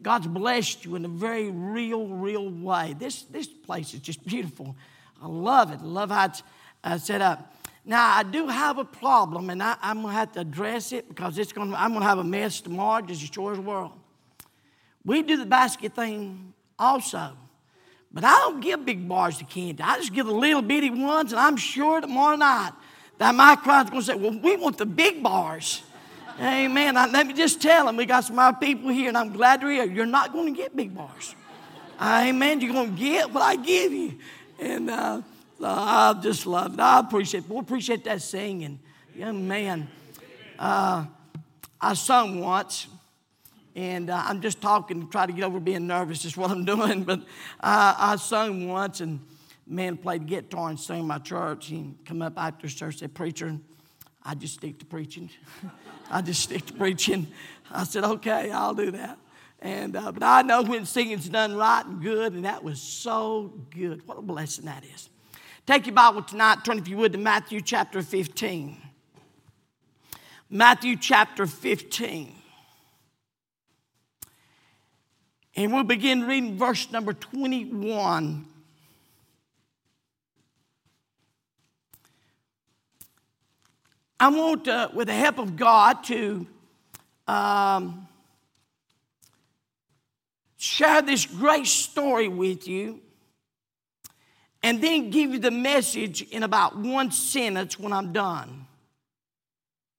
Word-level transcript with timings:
God's 0.00 0.26
blessed 0.26 0.84
you 0.84 0.94
in 0.96 1.04
a 1.04 1.08
very 1.08 1.50
real, 1.50 2.06
real 2.06 2.48
way. 2.48 2.94
This, 2.98 3.22
this 3.24 3.46
place 3.46 3.94
is 3.94 4.00
just 4.00 4.24
beautiful. 4.26 4.76
I 5.22 5.26
love 5.26 5.72
it. 5.72 5.80
Love 5.82 6.10
how 6.10 6.26
it's 6.26 6.42
uh, 6.84 6.98
set 6.98 7.20
up. 7.20 7.54
Now, 7.84 8.16
I 8.16 8.22
do 8.24 8.48
have 8.48 8.78
a 8.78 8.84
problem, 8.84 9.48
and 9.48 9.62
I, 9.62 9.76
am 9.80 10.02
going 10.02 10.12
to 10.12 10.18
have 10.18 10.32
to 10.32 10.40
address 10.40 10.92
it 10.92 11.08
because 11.08 11.38
it's 11.38 11.52
gonna, 11.52 11.76
I'm 11.76 11.90
going 11.90 12.02
to 12.02 12.08
have 12.08 12.18
a 12.18 12.24
mess 12.24 12.60
tomorrow, 12.60 13.00
just 13.00 13.22
as 13.22 13.30
sure 13.30 13.52
as 13.52 13.58
the 13.58 13.62
world. 13.62 13.92
We 15.04 15.22
do 15.22 15.36
the 15.36 15.46
basket 15.46 15.94
thing 15.94 16.52
also. 16.78 17.32
But 18.16 18.24
I 18.24 18.32
don't 18.38 18.60
give 18.60 18.86
big 18.86 19.06
bars 19.06 19.36
to 19.38 19.44
candy. 19.44 19.82
I 19.82 19.98
just 19.98 20.14
give 20.14 20.24
the 20.24 20.32
little 20.32 20.62
bitty 20.62 20.88
ones, 20.88 21.32
and 21.32 21.38
I'm 21.38 21.58
sure 21.58 22.00
tomorrow 22.00 22.36
night 22.36 22.72
that 23.18 23.34
my 23.34 23.56
crowd's 23.56 23.90
going 23.90 24.00
to 24.00 24.06
say, 24.06 24.14
Well, 24.14 24.40
we 24.42 24.56
want 24.56 24.78
the 24.78 24.86
big 24.86 25.22
bars. 25.22 25.82
Amen. 26.40 26.96
I, 26.96 27.08
let 27.08 27.26
me 27.26 27.34
just 27.34 27.60
tell 27.60 27.84
them 27.84 27.98
we 27.98 28.06
got 28.06 28.24
some 28.24 28.38
other 28.38 28.56
people 28.56 28.88
here, 28.88 29.08
and 29.08 29.18
I'm 29.18 29.34
glad 29.34 29.60
they're 29.60 29.70
here. 29.70 29.84
You're 29.84 30.06
not 30.06 30.32
going 30.32 30.54
to 30.54 30.56
get 30.58 30.74
big 30.74 30.96
bars. 30.96 31.34
Amen. 32.00 32.62
You're 32.62 32.72
going 32.72 32.96
to 32.96 32.98
get 32.98 33.30
what 33.30 33.42
I 33.42 33.56
give 33.56 33.92
you. 33.92 34.14
And 34.58 34.88
uh, 34.88 35.20
I 35.62 36.14
just 36.22 36.46
love 36.46 36.72
it. 36.72 36.80
I 36.80 37.00
appreciate 37.00 37.44
it. 37.44 37.50
We 37.50 37.58
appreciate 37.58 38.04
that 38.04 38.22
singing. 38.22 38.78
Young 39.14 39.46
man. 39.46 39.88
Uh, 40.58 41.04
I 41.78 41.92
sung 41.92 42.40
once 42.40 42.86
and 43.76 44.08
uh, 44.08 44.22
I'm 44.24 44.40
just 44.40 44.62
talking 44.62 45.02
to 45.02 45.06
try 45.08 45.26
to 45.26 45.32
get 45.32 45.44
over 45.44 45.60
being 45.60 45.86
nervous, 45.86 46.24
is 46.24 46.36
what 46.36 46.50
I'm 46.50 46.64
doing. 46.64 47.04
But 47.04 47.20
uh, 47.60 47.94
I 47.96 48.16
sung 48.16 48.68
once, 48.68 49.00
and 49.00 49.20
man 49.66 49.98
played 49.98 50.26
guitar 50.26 50.70
and 50.70 50.80
sang 50.80 51.06
my 51.06 51.18
church. 51.18 51.66
He 51.66 51.94
come 52.06 52.22
up 52.22 52.32
after 52.38 52.66
church, 52.68 52.98
said, 52.98 53.14
Preacher, 53.14 53.54
I 54.24 54.34
just 54.34 54.54
stick 54.54 54.78
to 54.78 54.86
preaching. 54.86 55.28
I 56.10 56.22
just 56.22 56.42
stick 56.42 56.64
to 56.66 56.72
preaching. 56.72 57.26
I 57.70 57.84
said, 57.84 58.02
Okay, 58.02 58.50
I'll 58.50 58.74
do 58.74 58.90
that. 58.92 59.18
And, 59.60 59.94
uh, 59.94 60.10
but 60.12 60.22
I 60.22 60.42
know 60.42 60.62
when 60.62 60.86
singing's 60.86 61.28
done 61.28 61.54
right 61.54 61.84
and 61.84 62.00
good, 62.00 62.32
and 62.32 62.44
that 62.46 62.64
was 62.64 62.80
so 62.80 63.52
good. 63.70 64.06
What 64.06 64.18
a 64.18 64.22
blessing 64.22 64.64
that 64.64 64.84
is. 64.94 65.10
Take 65.66 65.86
your 65.86 65.94
Bible 65.94 66.22
tonight, 66.22 66.64
turn 66.64 66.78
if 66.78 66.88
you 66.88 66.96
would 66.96 67.12
to 67.12 67.18
Matthew 67.18 67.60
chapter 67.60 68.00
15. 68.00 68.80
Matthew 70.48 70.96
chapter 70.96 71.46
15. 71.46 72.32
And 75.56 75.72
we'll 75.72 75.84
begin 75.84 76.26
reading 76.26 76.58
verse 76.58 76.90
number 76.92 77.14
21. 77.14 78.44
I 84.20 84.28
want, 84.28 84.68
uh, 84.68 84.90
with 84.92 85.08
the 85.08 85.14
help 85.14 85.38
of 85.38 85.56
God, 85.56 86.04
to 86.04 86.46
um, 87.26 88.06
share 90.58 91.00
this 91.00 91.24
great 91.24 91.66
story 91.66 92.28
with 92.28 92.68
you 92.68 93.00
and 94.62 94.82
then 94.82 95.08
give 95.08 95.30
you 95.30 95.38
the 95.38 95.50
message 95.50 96.20
in 96.22 96.42
about 96.42 96.76
one 96.76 97.10
sentence 97.10 97.78
when 97.78 97.94
I'm 97.94 98.12
done. 98.12 98.66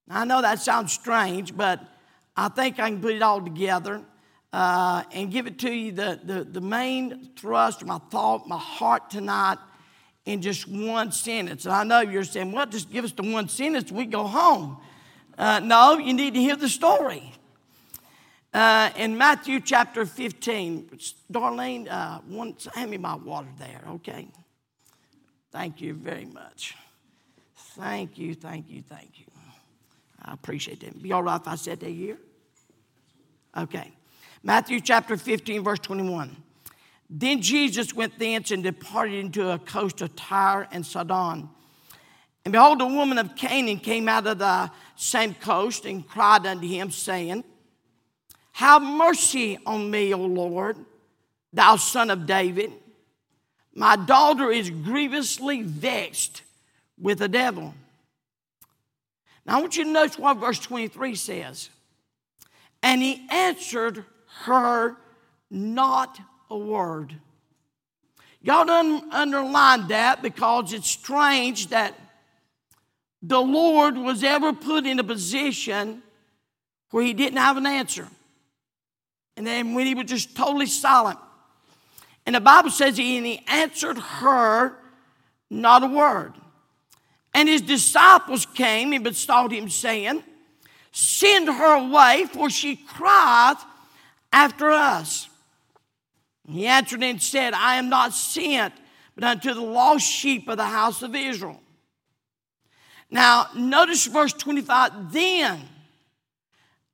I 0.08 0.24
know 0.24 0.40
that 0.40 0.60
sounds 0.60 0.92
strange, 0.92 1.56
but 1.56 1.80
I 2.36 2.48
think 2.48 2.78
I 2.78 2.90
can 2.90 3.00
put 3.00 3.14
it 3.14 3.22
all 3.22 3.42
together 3.42 4.04
uh, 4.52 5.02
and 5.12 5.30
give 5.30 5.46
it 5.46 5.58
to 5.60 5.72
you 5.72 5.92
the, 5.92 6.20
the, 6.22 6.44
the 6.44 6.60
main 6.60 7.30
thrust 7.36 7.84
my 7.84 7.98
thought, 8.10 8.48
my 8.48 8.58
heart 8.58 9.10
tonight 9.10 9.58
in 10.24 10.42
just 10.42 10.68
one 10.68 11.12
sentence. 11.12 11.64
And 11.64 11.74
I 11.74 11.84
know 11.84 12.00
you're 12.00 12.24
saying, 12.24 12.52
well, 12.52 12.66
just 12.66 12.90
give 12.90 13.04
us 13.04 13.12
the 13.12 13.30
one 13.30 13.48
sentence, 13.48 13.90
we 13.92 14.06
go 14.06 14.24
home. 14.24 14.78
Uh, 15.36 15.60
no, 15.60 15.98
you 15.98 16.12
need 16.14 16.34
to 16.34 16.40
hear 16.40 16.56
the 16.56 16.68
story. 16.68 17.32
Uh, 18.52 18.90
in 18.96 19.16
Matthew 19.16 19.60
chapter 19.60 20.06
15, 20.06 20.90
Darlene, 21.30 21.88
uh, 21.90 22.18
one, 22.26 22.56
hand 22.74 22.90
me 22.90 22.96
my 22.96 23.14
water 23.14 23.48
there, 23.58 23.82
okay? 23.88 24.28
Thank 25.52 25.80
you 25.80 25.94
very 25.94 26.24
much. 26.24 26.74
Thank 27.76 28.18
you, 28.18 28.34
thank 28.34 28.68
you, 28.68 28.82
thank 28.82 29.18
you. 29.18 29.26
I 30.22 30.32
appreciate 30.32 30.80
that. 30.80 31.00
Be 31.00 31.12
all 31.12 31.22
right 31.22 31.40
if 31.40 31.46
I 31.46 31.54
said 31.54 31.80
that 31.80 31.90
here? 31.90 32.18
Okay. 33.56 33.92
Matthew 34.42 34.80
chapter 34.80 35.16
15, 35.16 35.64
verse 35.64 35.78
21. 35.80 36.36
Then 37.10 37.40
Jesus 37.40 37.94
went 37.94 38.18
thence 38.18 38.50
and 38.50 38.62
departed 38.62 39.14
into 39.14 39.50
a 39.50 39.58
coast 39.58 40.00
of 40.02 40.14
Tyre 40.14 40.68
and 40.70 40.84
Sidon. 40.84 41.48
And 42.44 42.52
behold, 42.52 42.80
a 42.80 42.86
woman 42.86 43.18
of 43.18 43.34
Canaan 43.34 43.78
came 43.78 44.08
out 44.08 44.26
of 44.26 44.38
the 44.38 44.70
same 44.96 45.34
coast 45.34 45.84
and 45.84 46.06
cried 46.06 46.46
unto 46.46 46.66
him, 46.66 46.90
saying, 46.90 47.44
Have 48.52 48.82
mercy 48.82 49.58
on 49.66 49.90
me, 49.90 50.14
O 50.14 50.18
Lord, 50.18 50.76
thou 51.52 51.76
son 51.76 52.10
of 52.10 52.26
David. 52.26 52.72
My 53.74 53.96
daughter 53.96 54.50
is 54.50 54.70
grievously 54.70 55.62
vexed 55.62 56.42
with 57.00 57.18
the 57.20 57.28
devil. 57.28 57.74
Now 59.46 59.58
I 59.58 59.60
want 59.60 59.76
you 59.76 59.84
to 59.84 59.90
notice 59.90 60.18
what 60.18 60.38
verse 60.38 60.58
23 60.58 61.14
says. 61.14 61.70
And 62.82 63.00
he 63.00 63.26
answered 63.30 64.04
her 64.44 64.96
not 65.50 66.20
a 66.50 66.56
word. 66.56 67.14
Y'all 68.40 68.70
un- 68.70 69.02
underline 69.10 69.88
that 69.88 70.22
because 70.22 70.72
it's 70.72 70.90
strange 70.90 71.68
that 71.68 71.94
the 73.22 73.40
Lord 73.40 73.96
was 73.96 74.22
ever 74.22 74.52
put 74.52 74.86
in 74.86 74.98
a 74.98 75.04
position 75.04 76.02
where 76.90 77.04
he 77.04 77.12
didn't 77.12 77.38
have 77.38 77.56
an 77.56 77.66
answer. 77.66 78.08
And 79.36 79.46
then 79.46 79.74
when 79.74 79.86
he 79.86 79.94
was 79.94 80.06
just 80.06 80.36
totally 80.36 80.66
silent. 80.66 81.18
And 82.26 82.34
the 82.34 82.40
Bible 82.40 82.70
says 82.70 82.96
he, 82.96 83.16
and 83.16 83.26
he 83.26 83.42
answered 83.46 83.98
her 83.98 84.74
not 85.50 85.82
a 85.82 85.86
word. 85.86 86.34
And 87.34 87.48
his 87.48 87.62
disciples 87.62 88.46
came 88.46 88.92
and 88.92 89.04
besought 89.04 89.52
him, 89.52 89.68
saying, 89.68 90.22
Send 90.92 91.48
her 91.48 91.74
away, 91.74 92.24
for 92.32 92.50
she 92.50 92.76
crieth 92.76 93.64
after 94.32 94.70
us. 94.70 95.28
He 96.48 96.66
answered 96.66 97.02
and 97.02 97.20
said, 97.20 97.52
I 97.54 97.76
am 97.76 97.88
not 97.88 98.14
sent, 98.14 98.74
but 99.14 99.24
unto 99.24 99.52
the 99.52 99.60
lost 99.60 100.06
sheep 100.10 100.48
of 100.48 100.56
the 100.56 100.64
house 100.64 101.02
of 101.02 101.14
Israel. 101.14 101.60
Now, 103.10 103.46
notice 103.54 104.06
verse 104.06 104.32
25, 104.32 105.12
then. 105.12 105.60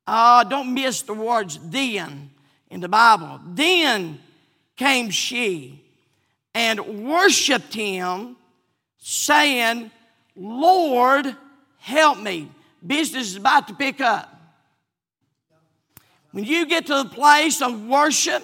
Uh, 0.07 0.45
don't 0.45 0.75
miss 0.75 1.03
the 1.03 1.15
words 1.15 1.59
then 1.63 2.31
in 2.71 2.81
the 2.81 2.89
Bible. 2.89 3.41
Then 3.47 4.21
came 4.77 5.11
she 5.11 5.83
and 6.55 7.05
worshiped 7.05 7.75
him, 7.75 8.37
saying, 8.99 9.91
Lord, 10.37 11.35
help 11.79 12.19
me. 12.19 12.51
Business 12.87 13.29
is 13.29 13.37
about 13.37 13.69
to 13.69 13.75
pick 13.75 14.01
up. 14.01 14.34
When 16.35 16.43
you 16.43 16.67
get 16.67 16.87
to 16.87 16.95
the 16.95 17.05
place 17.05 17.63
of 17.63 17.87
worship, 17.87 18.43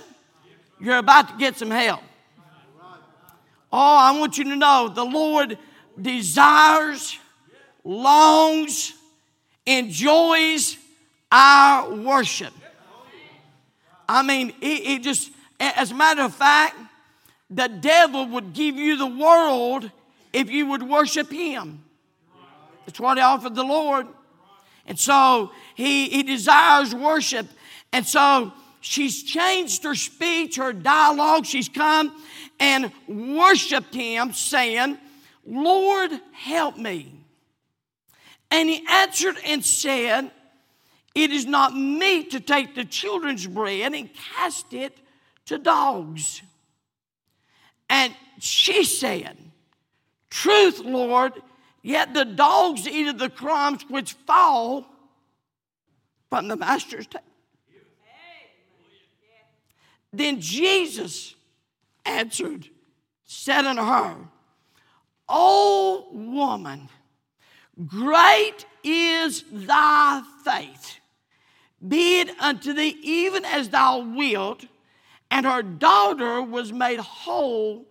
you're 0.78 0.98
about 0.98 1.30
to 1.30 1.36
get 1.38 1.56
some 1.56 1.72
help. 1.72 2.00
Oh, 3.72 3.96
I 3.96 4.16
want 4.16 4.38
you 4.38 4.44
to 4.44 4.54
know 4.54 4.92
the 4.94 5.02
Lord 5.02 5.58
desires, 6.00 7.18
longs, 7.82 8.92
enjoys 9.66 10.76
our 11.32 11.92
worship. 11.92 12.52
I 14.08 14.22
mean, 14.22 14.52
it 14.60 15.02
just, 15.02 15.32
as 15.58 15.90
a 15.90 15.94
matter 15.96 16.22
of 16.22 16.32
fact, 16.32 16.76
the 17.50 17.66
devil 17.66 18.24
would 18.26 18.52
give 18.52 18.76
you 18.76 18.98
the 18.98 19.06
world 19.08 19.90
if 20.32 20.48
you 20.48 20.66
would 20.66 20.84
worship 20.84 21.28
him. 21.32 21.82
That's 22.86 23.00
what 23.00 23.16
he 23.18 23.22
offered 23.24 23.56
the 23.56 23.64
Lord. 23.64 24.06
And 24.86 24.96
so 24.96 25.50
he, 25.74 26.08
he 26.08 26.22
desires 26.22 26.94
worship. 26.94 27.48
And 27.92 28.06
so 28.06 28.52
she's 28.80 29.22
changed 29.22 29.84
her 29.84 29.94
speech, 29.94 30.56
her 30.56 30.72
dialogue. 30.72 31.46
She's 31.46 31.68
come 31.68 32.12
and 32.58 32.92
worshiped 33.08 33.94
him, 33.94 34.32
saying, 34.32 34.98
Lord, 35.46 36.12
help 36.32 36.76
me. 36.76 37.12
And 38.50 38.68
he 38.68 38.84
answered 38.88 39.36
and 39.44 39.64
said, 39.64 40.30
It 41.14 41.30
is 41.30 41.46
not 41.46 41.76
meet 41.76 42.32
to 42.32 42.40
take 42.40 42.74
the 42.74 42.84
children's 42.84 43.46
bread 43.46 43.94
and 43.94 44.10
cast 44.12 44.72
it 44.72 44.96
to 45.46 45.58
dogs. 45.58 46.42
And 47.88 48.14
she 48.38 48.84
said, 48.84 49.36
Truth, 50.30 50.80
Lord, 50.80 51.32
yet 51.82 52.14
the 52.14 52.24
dogs 52.24 52.86
eat 52.86 53.08
of 53.08 53.18
the 53.18 53.30
crumbs 53.30 53.84
which 53.88 54.12
fall 54.12 54.86
from 56.28 56.48
the 56.48 56.56
master's 56.56 57.06
table. 57.06 57.24
Then 60.12 60.40
Jesus 60.40 61.34
answered, 62.04 62.68
said 63.24 63.64
unto 63.64 63.82
her, 63.82 64.16
O 65.28 66.08
woman, 66.12 66.88
great 67.86 68.66
is 68.82 69.44
thy 69.52 70.22
faith. 70.44 70.98
Be 71.86 72.20
it 72.20 72.30
unto 72.40 72.72
thee 72.72 72.96
even 73.02 73.44
as 73.44 73.68
thou 73.68 74.00
wilt. 74.00 74.64
And 75.30 75.46
her 75.46 75.62
daughter 75.62 76.42
was 76.42 76.72
made 76.72 76.98
whole 76.98 77.86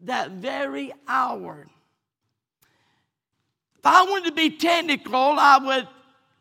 that 0.00 0.32
very 0.32 0.92
hour. 1.06 1.68
If 3.78 3.86
I 3.86 4.02
wanted 4.02 4.30
to 4.30 4.34
be 4.34 4.50
technical, 4.50 5.14
I 5.16 5.58
would 5.58 5.88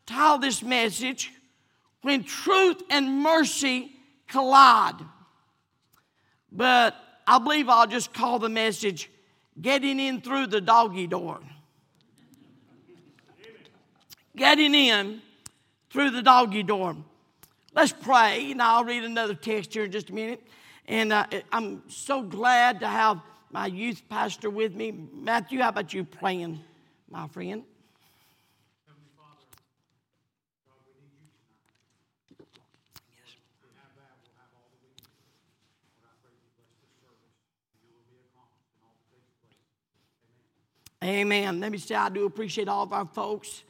title 0.07 0.39
this 0.39 0.63
message 0.63 1.31
When 2.01 2.23
Truth 2.23 2.81
and 2.89 3.21
Mercy 3.21 3.91
Collide. 4.27 5.05
But 6.51 6.95
I 7.27 7.39
believe 7.39 7.69
I'll 7.69 7.87
just 7.87 8.13
call 8.13 8.39
the 8.39 8.49
message 8.49 9.09
Getting 9.61 9.99
In 9.99 10.21
Through 10.21 10.47
the 10.47 10.61
Doggy 10.61 11.07
Door. 11.07 11.39
Getting 14.35 14.73
in 14.73 15.21
through 15.89 16.11
the 16.11 16.21
doggy 16.21 16.63
door. 16.63 16.95
Let's 17.73 17.91
pray, 17.91 18.51
and 18.51 18.61
I'll 18.61 18.85
read 18.85 19.03
another 19.03 19.33
text 19.33 19.73
here 19.73 19.83
in 19.83 19.91
just 19.91 20.09
a 20.09 20.13
minute. 20.13 20.41
And 20.87 21.11
uh, 21.13 21.25
I'm 21.51 21.83
so 21.87 22.21
glad 22.21 22.79
to 22.79 22.87
have 22.87 23.19
my 23.51 23.67
youth 23.67 24.01
pastor 24.09 24.49
with 24.49 24.73
me. 24.75 24.91
Matthew, 24.91 25.59
how 25.59 25.69
about 25.69 25.93
you 25.93 26.03
praying, 26.03 26.59
my 27.09 27.27
friend? 27.27 27.63
Amen. 41.03 41.61
Let 41.61 41.71
me 41.71 41.77
say, 41.77 41.95
I 41.95 42.09
do 42.09 42.25
appreciate 42.25 42.67
all 42.67 42.83
of 42.83 42.91
our 42.91 43.05
folks 43.05 43.63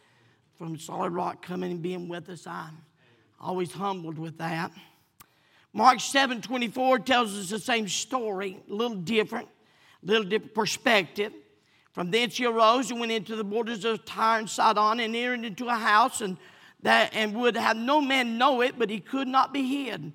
from 0.58 0.80
Solid 0.80 1.12
Rock 1.12 1.44
coming 1.44 1.72
and 1.72 1.82
being 1.82 2.10
with 2.10 2.28
us. 2.30 2.48
I'm 2.48 2.78
always 3.40 3.72
humbled 3.72 4.18
with 4.18 4.40
that. 4.40 4.72
Mark 5.72 6.00
7 6.00 6.42
24 6.42 7.00
tells 7.00 7.38
us 7.38 7.52
the 7.52 7.60
same 7.60 7.88
story, 7.88 8.58
a 8.68 8.74
little 8.74 8.98
different, 8.98 9.48
a 10.04 10.08
little 10.08 10.24
different 10.24 10.56
perspective. 10.56 11.32
From 11.92 12.10
thence 12.10 12.38
he 12.38 12.46
arose 12.46 12.90
and 12.90 13.00
went 13.00 13.12
into 13.12 13.36
the 13.36 13.44
borders 13.44 13.86
of 13.86 14.06
Tyre 14.06 14.40
and 14.40 14.50
Sidon 14.50 15.00
and 15.00 15.16
entered 15.16 15.46
into 15.46 15.68
a 15.68 15.76
house 15.76 16.22
and, 16.22 16.38
that, 16.82 17.12
and 17.14 17.36
would 17.36 17.56
have 17.56 17.78
no 17.78 18.02
man 18.02 18.40
know 18.40 18.62
it, 18.62 18.80
but 18.80 18.90
he 18.90 19.00
could 19.00 19.28
not 19.28 19.54
be 19.54 19.84
hid. 19.84 20.14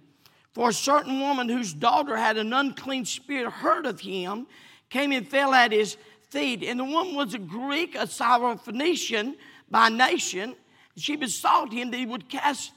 For 0.53 0.71
a 0.71 0.73
certain 0.73 1.21
woman 1.21 1.49
whose 1.49 1.73
daughter 1.73 2.17
had 2.17 2.39
an 2.39 2.53
unclean 2.53 3.05
spirit 3.05 3.51
heard 3.51 3.87
of 3.87 4.01
him, 4.01 4.47
came 4.91 5.13
and 5.13 5.29
fell 5.29 5.53
at 5.53 5.73
his 5.73 5.97
And 6.35 6.81
the 6.81 6.85
woman 6.85 7.15
was 7.15 7.35
a 7.35 7.39
Greek, 7.39 7.95
a 7.95 8.07
Syrophoenician 8.07 9.35
by 9.71 9.89
nation. 9.89 10.57
She 10.97 11.17
besought 11.17 11.73
him 11.73 11.91
that 11.91 11.97
he 11.97 12.07
would 12.07 12.29
cast 12.29 12.73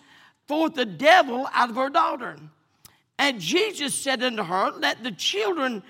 forth 0.47 0.75
the 0.75 0.85
devil 0.85 1.47
out 1.53 1.69
of 1.69 1.75
her 1.75 1.89
daughter. 1.89 2.37
And 3.19 3.39
Jesus 3.39 3.95
said 3.95 4.21
unto 4.23 4.43
her, 4.43 4.71
Let 4.71 5.03
the 5.03 5.11
children 5.11 5.83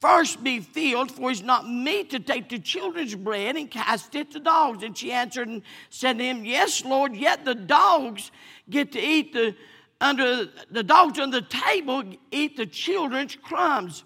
first 0.00 0.42
be 0.42 0.58
filled, 0.60 1.12
for 1.12 1.30
it's 1.30 1.42
not 1.42 1.68
meet 1.68 2.10
to 2.10 2.18
take 2.18 2.48
the 2.48 2.58
children's 2.58 3.14
bread 3.14 3.56
and 3.56 3.70
cast 3.70 4.14
it 4.14 4.32
to 4.32 4.40
dogs. 4.40 4.82
And 4.82 4.98
she 4.98 5.12
answered 5.12 5.48
and 5.48 5.62
said 5.90 6.18
to 6.18 6.24
him, 6.24 6.44
Yes, 6.44 6.84
Lord, 6.84 7.14
yet 7.14 7.44
the 7.44 7.54
dogs 7.54 8.30
get 8.68 8.92
to 8.92 9.00
eat 9.00 9.32
the 9.32 9.54
under 10.02 10.48
the 10.70 10.82
dogs 10.82 11.20
on 11.20 11.30
the 11.30 11.42
table 11.42 12.02
eat 12.32 12.56
the 12.56 12.66
children's 12.66 13.36
crumbs. 13.36 14.02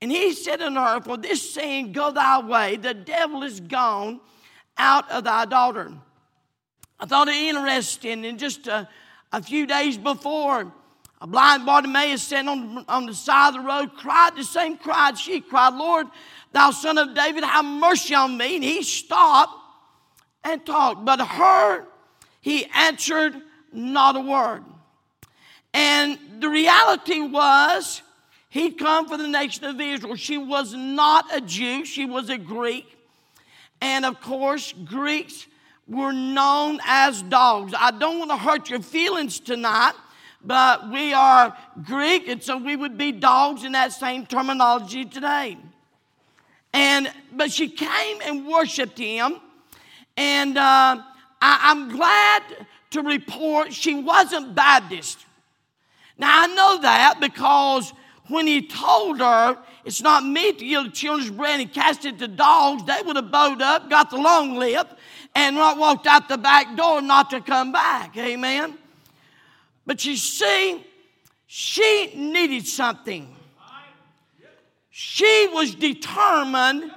And 0.00 0.10
he 0.10 0.32
said 0.32 0.62
unto 0.62 0.80
her, 0.80 1.00
For 1.00 1.16
this 1.16 1.52
saying, 1.52 1.92
Go 1.92 2.10
thy 2.10 2.40
way, 2.40 2.76
the 2.76 2.94
devil 2.94 3.42
is 3.42 3.60
gone 3.60 4.20
out 4.76 5.10
of 5.10 5.24
thy 5.24 5.44
daughter. 5.44 5.92
I 7.00 7.06
thought 7.06 7.28
it 7.28 7.34
interesting, 7.34 8.24
in 8.24 8.38
just 8.38 8.66
a, 8.66 8.88
a 9.32 9.42
few 9.42 9.66
days 9.66 9.98
before, 9.98 10.72
a 11.20 11.26
blind 11.26 11.66
Bartimaeus 11.66 12.22
sitting 12.22 12.48
on, 12.48 12.84
on 12.88 13.06
the 13.06 13.14
side 13.14 13.48
of 13.48 13.54
the 13.54 13.60
road 13.60 13.92
cried 13.96 14.36
the 14.36 14.44
same 14.44 14.76
cry 14.76 15.12
she 15.14 15.40
cried, 15.40 15.74
Lord, 15.74 16.06
thou 16.52 16.70
son 16.70 16.96
of 16.96 17.14
David, 17.14 17.42
have 17.42 17.64
mercy 17.64 18.14
on 18.14 18.36
me. 18.36 18.56
And 18.56 18.64
he 18.64 18.82
stopped 18.82 19.54
and 20.44 20.64
talked. 20.64 21.04
But 21.04 21.20
her, 21.20 21.86
he 22.40 22.66
answered 22.66 23.34
not 23.72 24.16
a 24.16 24.20
word. 24.20 24.64
And 25.74 26.18
the 26.40 26.48
reality 26.48 27.20
was, 27.20 28.02
He'd 28.50 28.78
come 28.78 29.08
for 29.08 29.16
the 29.16 29.28
nation 29.28 29.64
of 29.64 29.80
Israel. 29.80 30.16
She 30.16 30.38
was 30.38 30.72
not 30.72 31.26
a 31.34 31.40
Jew, 31.40 31.84
she 31.84 32.06
was 32.06 32.30
a 32.30 32.38
Greek. 32.38 32.96
And 33.80 34.04
of 34.04 34.20
course, 34.20 34.72
Greeks 34.84 35.46
were 35.86 36.12
known 36.12 36.80
as 36.84 37.22
dogs. 37.22 37.74
I 37.78 37.90
don't 37.90 38.18
want 38.18 38.30
to 38.30 38.36
hurt 38.36 38.70
your 38.70 38.80
feelings 38.80 39.40
tonight, 39.40 39.92
but 40.44 40.90
we 40.90 41.12
are 41.12 41.56
Greek, 41.84 42.28
and 42.28 42.42
so 42.42 42.58
we 42.58 42.76
would 42.76 42.98
be 42.98 43.12
dogs 43.12 43.64
in 43.64 43.72
that 43.72 43.92
same 43.92 44.26
terminology 44.26 45.04
today. 45.04 45.56
And 46.72 47.10
but 47.32 47.50
she 47.50 47.68
came 47.68 48.18
and 48.24 48.46
worshipped 48.46 48.98
him, 48.98 49.40
and 50.16 50.58
uh, 50.58 51.00
I, 51.40 51.58
I'm 51.62 51.88
glad 51.90 52.42
to 52.90 53.02
report 53.02 53.72
she 53.72 53.94
wasn't 53.94 54.54
Baptist. 54.54 55.18
Now 56.18 56.42
I 56.42 56.46
know 56.48 56.82
that 56.82 57.18
because 57.20 57.92
when 58.28 58.46
he 58.46 58.66
told 58.66 59.20
her 59.20 59.58
it's 59.84 60.02
not 60.02 60.24
meet 60.24 60.58
to 60.58 60.64
give 60.64 60.84
the 60.84 60.90
children's 60.90 61.30
bread 61.30 61.60
and 61.60 61.72
cast 61.72 62.04
it 62.04 62.18
to 62.18 62.28
dogs, 62.28 62.84
they 62.84 63.00
would 63.04 63.16
have 63.16 63.30
bowed 63.30 63.62
up, 63.62 63.88
got 63.88 64.10
the 64.10 64.16
long 64.16 64.56
lip, 64.56 64.86
and 65.34 65.56
walked 65.56 66.06
out 66.06 66.28
the 66.28 66.38
back 66.38 66.76
door 66.76 67.00
not 67.00 67.30
to 67.30 67.40
come 67.40 67.72
back. 67.72 68.16
Amen. 68.16 68.76
But 69.86 70.04
you 70.04 70.16
see, 70.16 70.84
she 71.46 72.12
needed 72.14 72.66
something. 72.66 73.34
She 74.90 75.48
was 75.52 75.74
determined 75.74 76.90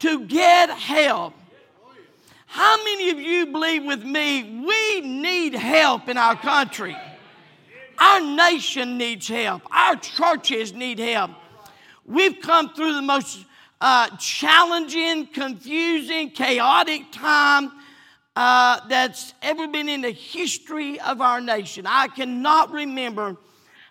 to 0.00 0.26
get 0.26 0.70
help. 0.70 1.34
How 2.46 2.76
many 2.78 3.10
of 3.10 3.20
you 3.20 3.46
believe 3.46 3.84
with 3.84 4.04
me 4.04 4.64
we 4.66 5.00
need 5.00 5.54
help 5.54 6.08
in 6.08 6.16
our 6.16 6.34
country? 6.34 6.96
Our 8.00 8.20
nation 8.20 8.96
needs 8.96 9.28
help. 9.28 9.62
Our 9.70 9.96
churches 9.96 10.72
need 10.72 10.98
help. 10.98 11.32
We've 12.04 12.40
come 12.40 12.72
through 12.74 12.94
the 12.94 13.02
most 13.02 13.44
uh, 13.80 14.16
challenging, 14.16 15.26
confusing, 15.26 16.30
chaotic 16.30 17.10
time 17.12 17.72
uh, 18.36 18.80
that's 18.88 19.34
ever 19.42 19.66
been 19.66 19.88
in 19.88 20.00
the 20.00 20.12
history 20.12 21.00
of 21.00 21.20
our 21.20 21.40
nation. 21.40 21.86
I 21.86 22.08
cannot 22.08 22.70
remember 22.70 23.36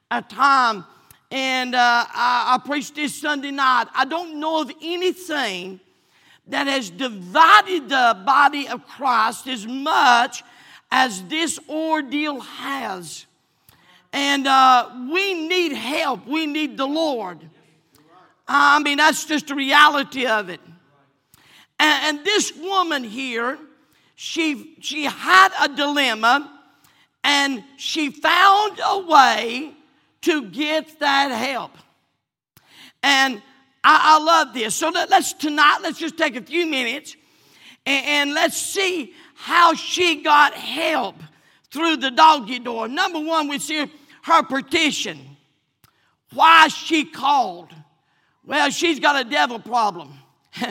a 0.09 0.21
time, 0.21 0.85
and 1.29 1.75
uh, 1.75 2.05
I, 2.07 2.55
I 2.55 2.65
preached 2.65 2.95
this 2.95 3.13
Sunday 3.13 3.51
night. 3.51 3.87
I 3.93 4.05
don't 4.05 4.39
know 4.39 4.61
of 4.61 4.71
anything 4.81 5.81
that 6.47 6.67
has 6.67 6.89
divided 6.89 7.89
the 7.89 8.17
body 8.25 8.69
of 8.69 8.87
Christ 8.87 9.47
as 9.47 9.67
much 9.67 10.43
as 10.89 11.21
this 11.23 11.59
ordeal 11.67 12.39
has. 12.39 13.25
And 14.17 14.47
uh, 14.47 14.89
we 15.11 15.47
need 15.47 15.73
help. 15.73 16.25
We 16.25 16.47
need 16.47 16.75
the 16.75 16.87
Lord. 16.87 17.37
I 18.47 18.79
mean, 18.79 18.97
that's 18.97 19.25
just 19.25 19.45
the 19.45 19.53
reality 19.53 20.25
of 20.25 20.49
it. 20.49 20.59
And, 21.79 22.17
and 22.17 22.25
this 22.25 22.51
woman 22.57 23.03
here, 23.03 23.59
she, 24.15 24.73
she 24.81 25.03
had 25.03 25.49
a 25.61 25.69
dilemma 25.69 26.51
and 27.23 27.63
she 27.77 28.09
found 28.09 28.79
a 28.83 29.05
way 29.05 29.75
to 30.21 30.49
get 30.49 30.99
that 30.99 31.29
help. 31.29 31.77
And 33.03 33.39
I, 33.83 34.15
I 34.17 34.23
love 34.23 34.51
this. 34.55 34.73
So 34.73 34.89
let, 34.89 35.11
us 35.11 35.33
tonight, 35.33 35.81
let's 35.83 35.99
just 35.99 36.17
take 36.17 36.35
a 36.35 36.41
few 36.41 36.65
minutes 36.65 37.15
and, 37.85 38.05
and 38.07 38.33
let's 38.33 38.57
see 38.57 39.13
how 39.35 39.75
she 39.75 40.23
got 40.23 40.55
help 40.55 41.17
through 41.69 41.97
the 41.97 42.09
doggy 42.09 42.57
door. 42.57 42.87
Number 42.87 43.19
one, 43.19 43.47
we 43.47 43.59
see 43.59 43.85
her 44.27 44.43
petition. 44.43 45.19
Why 46.33 46.67
she 46.67 47.05
called? 47.05 47.73
Well, 48.45 48.69
she's 48.69 48.99
got 48.99 49.25
a 49.25 49.29
devil 49.29 49.59
problem. 49.59 50.13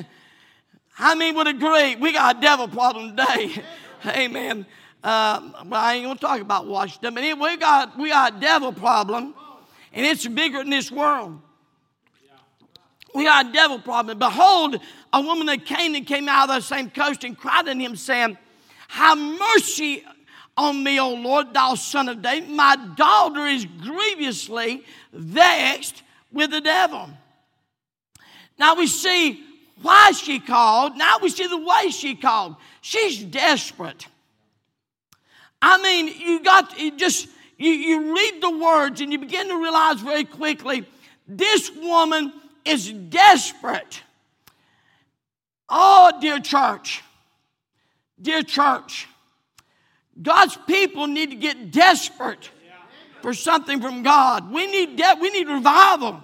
How 0.90 1.14
many 1.14 1.34
would 1.34 1.46
agree? 1.46 1.96
We 1.96 2.12
got 2.12 2.36
a 2.36 2.40
devil 2.40 2.68
problem 2.68 3.16
today. 3.16 3.62
Amen. 4.06 4.66
Uh, 5.02 5.64
but 5.64 5.76
I 5.76 5.94
ain't 5.94 6.06
gonna 6.06 6.18
talk 6.18 6.40
about 6.40 6.66
Washington. 6.66 7.14
But 7.14 7.22
anyway, 7.22 7.50
we 7.52 7.56
got 7.56 7.98
we 7.98 8.08
got 8.10 8.36
a 8.36 8.40
devil 8.40 8.72
problem, 8.72 9.34
and 9.92 10.06
it's 10.06 10.26
bigger 10.26 10.58
than 10.58 10.70
this 10.70 10.90
world. 10.90 11.40
We 13.14 13.24
got 13.24 13.46
a 13.46 13.52
devil 13.52 13.78
problem. 13.78 14.18
Behold, 14.18 14.78
a 15.12 15.20
woman 15.22 15.46
that 15.46 15.64
came 15.64 15.94
and 15.94 16.06
came 16.06 16.28
out 16.28 16.50
of 16.50 16.56
the 16.56 16.60
same 16.60 16.90
coast 16.90 17.24
and 17.24 17.36
cried 17.36 17.66
unto 17.66 17.82
him, 17.82 17.96
saying, 17.96 18.36
Have 18.88 19.16
mercy 19.16 20.04
on 20.56 20.82
me, 20.82 20.98
O 20.98 21.14
Lord, 21.14 21.52
thou 21.52 21.74
son 21.74 22.08
of 22.08 22.22
David. 22.22 22.48
My 22.48 22.76
daughter 22.96 23.46
is 23.46 23.66
grievously 23.82 24.84
vexed 25.12 26.02
with 26.32 26.50
the 26.50 26.60
devil. 26.60 27.10
Now 28.58 28.74
we 28.74 28.86
see 28.86 29.44
why 29.82 30.12
she 30.12 30.40
called. 30.40 30.96
Now 30.96 31.18
we 31.20 31.28
see 31.28 31.46
the 31.46 31.58
way 31.58 31.90
she 31.90 32.14
called. 32.14 32.56
She's 32.80 33.22
desperate. 33.22 34.06
I 35.60 35.80
mean, 35.82 36.08
you 36.08 36.42
got 36.42 36.78
you 36.78 36.96
just 36.96 37.28
you, 37.58 37.70
you 37.70 38.14
read 38.14 38.40
the 38.40 38.58
words 38.58 39.00
and 39.00 39.12
you 39.12 39.18
begin 39.18 39.48
to 39.48 39.60
realize 39.60 40.00
very 40.00 40.24
quickly 40.24 40.86
this 41.26 41.70
woman 41.74 42.32
is 42.64 42.90
desperate. 42.92 44.02
Oh, 45.68 46.12
dear 46.20 46.38
church, 46.38 47.02
dear 48.20 48.42
church, 48.42 49.08
God's 50.22 50.56
people 50.66 51.06
need 51.06 51.30
to 51.30 51.36
get 51.36 51.70
desperate 51.70 52.50
for 53.22 53.34
something 53.34 53.80
from 53.80 54.02
God. 54.02 54.50
We 54.52 54.66
need 54.66 54.96
de- 54.96 55.16
we 55.20 55.30
need 55.30 55.48
revival. 55.48 56.22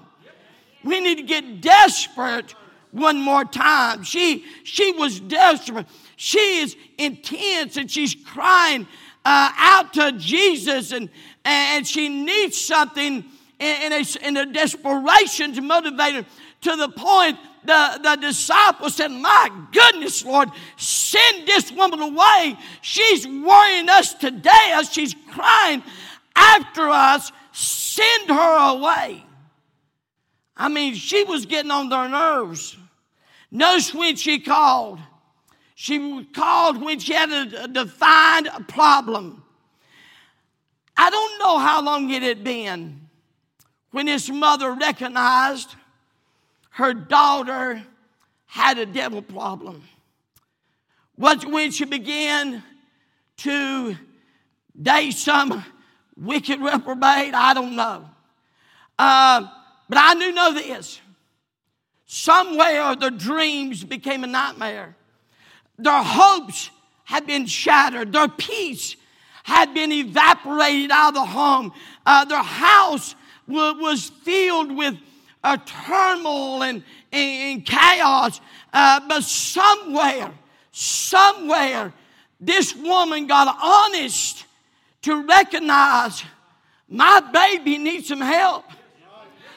We 0.85 1.01
need 1.01 1.17
to 1.17 1.23
get 1.23 1.61
desperate 1.61 2.55
one 2.91 3.21
more 3.21 3.45
time. 3.45 4.03
She 4.03 4.45
she 4.65 4.93
was 4.93 5.21
desperate. 5.21 5.87
She 6.17 6.61
is 6.61 6.77
intense 6.99 7.77
and 7.77 7.91
she's 7.91 8.15
crying 8.15 8.87
uh, 9.25 9.53
out 9.57 9.93
to 9.95 10.13
Jesus 10.13 10.93
and, 10.93 11.09
and 11.45 11.87
she 11.87 12.09
needs 12.09 12.61
something 12.61 13.25
in, 13.59 13.93
a, 13.93 14.05
in 14.23 14.37
a 14.37 14.47
desperation 14.47 15.55
to 15.55 15.61
motivate 15.61 16.15
her 16.15 16.27
to 16.63 16.77
the 16.77 16.89
point 16.89 17.39
the, 17.65 18.01
the 18.03 18.17
disciples 18.21 18.97
said, 18.97 19.09
My 19.09 19.51
goodness, 19.73 20.25
Lord, 20.25 20.49
send 20.77 21.47
this 21.47 21.71
woman 21.73 22.01
away. 22.01 22.57
She's 22.81 23.27
worrying 23.27 23.89
us 23.89 24.15
today 24.15 24.41
death. 24.43 24.93
She's 24.93 25.15
crying 25.31 25.83
after 26.35 26.89
us. 26.89 27.33
Send 27.53 28.29
her 28.29 28.77
away. 28.77 29.25
I 30.57 30.69
mean, 30.69 30.95
she 30.95 31.25
was 31.25 31.47
getting 31.47 31.71
on 31.71 31.89
their 31.89 32.09
nerves. 32.09 32.77
Notice 33.51 33.95
when 33.95 34.17
she 34.17 34.39
called. 34.39 34.99
She 35.75 36.25
called 36.35 36.81
when 36.81 36.99
she 36.99 37.13
had 37.13 37.31
a, 37.31 37.65
a 37.65 37.69
defined 37.69 38.49
problem. 38.69 39.43
I 40.97 41.11
don't 41.11 41.39
know 41.39 41.59
how 41.59 41.83
long 41.83 42.11
it 42.11 42.23
had 42.23 42.45
been 42.45 43.09
when 43.91 44.07
his 44.07 44.31
mother 44.31 44.73
recognized 44.73 45.75
her 46.73 46.95
daughter 46.95 47.83
had 48.47 48.79
a 48.79 48.87
devil 48.87 49.23
problem. 49.23 49.83
Was 51.17 51.45
when 51.47 51.71
she 51.71 51.85
began 51.85 52.63
to 53.39 53.97
date 54.81 55.13
some 55.13 55.65
wicked 56.17 56.61
reprobate? 56.61 57.35
I 57.35 57.53
don't 57.55 57.77
know. 57.77 58.09
Uh, 58.99 59.47
but 59.89 59.99
I 59.99 60.15
do 60.15 60.33
know 60.33 60.55
this. 60.55 61.01
Somewhere 62.07 62.97
their 62.97 63.11
dreams 63.11 63.85
became 63.85 64.25
a 64.25 64.27
nightmare. 64.27 64.97
Their 65.79 66.03
hopes 66.03 66.71
had 67.05 67.27
been 67.27 67.47
shattered. 67.47 68.13
Their 68.13 68.29
peace 68.29 68.97
had 69.45 69.75
been 69.75 69.93
evaporated 69.93 70.91
out 70.91 71.09
of 71.09 71.15
the 71.15 71.25
home. 71.27 71.73
Uh, 72.07 72.25
their 72.25 72.43
house 72.43 73.15
w- 73.47 73.83
was 73.83 74.09
filled 74.09 74.75
with 74.75 74.97
uh, 75.45 75.57
turmoil 75.57 76.63
and, 76.63 76.83
and, 77.13 77.53
and 77.53 77.67
chaos. 77.67 78.41
Uh, 78.73 79.01
but 79.09 79.23
somewhere, 79.23 80.31
somewhere, 80.71 81.93
this 82.41 82.75
woman 82.75 83.27
got 83.27 83.57
honest 83.63 84.45
to 85.03 85.27
recognize 85.27 86.23
my 86.89 87.21
baby 87.33 87.79
needs 87.79 88.09
some 88.09 88.21
help. 88.21 88.65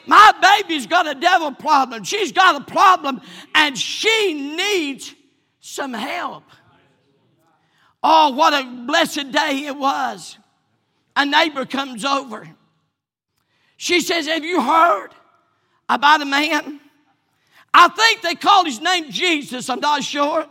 My 0.06 0.32
baby's 0.40 0.86
got 0.86 1.06
a 1.06 1.14
devil 1.14 1.52
problem. 1.52 2.04
She's 2.04 2.32
got 2.32 2.60
a 2.60 2.64
problem 2.64 3.20
and 3.54 3.76
she 3.76 4.54
needs 4.56 5.14
some 5.60 5.92
help. 5.92 6.44
Oh, 8.02 8.30
what 8.30 8.54
a 8.54 8.64
blessed 8.86 9.32
day 9.32 9.64
it 9.66 9.76
was. 9.76 10.38
A 11.16 11.26
neighbor 11.26 11.66
comes 11.66 12.04
over. 12.04 12.48
She 13.76 14.00
says, 14.00 14.26
Have 14.28 14.44
you 14.44 14.62
heard 14.62 15.08
about 15.88 16.22
a 16.22 16.24
man? 16.24 16.80
I 17.72 17.88
think 17.88 18.22
they 18.22 18.34
called 18.34 18.66
his 18.66 18.80
name 18.80 19.10
Jesus, 19.10 19.68
I'm 19.68 19.80
not 19.80 20.02
sure. 20.02 20.46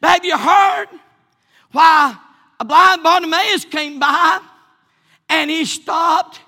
But 0.00 0.08
have 0.08 0.24
you 0.24 0.36
heard 0.36 0.86
why 1.72 2.16
a 2.58 2.64
blind 2.64 3.02
Bartimaeus 3.02 3.64
came 3.66 3.98
by 3.98 4.40
and 5.28 5.50
he 5.50 5.64
stopped? 5.64 6.40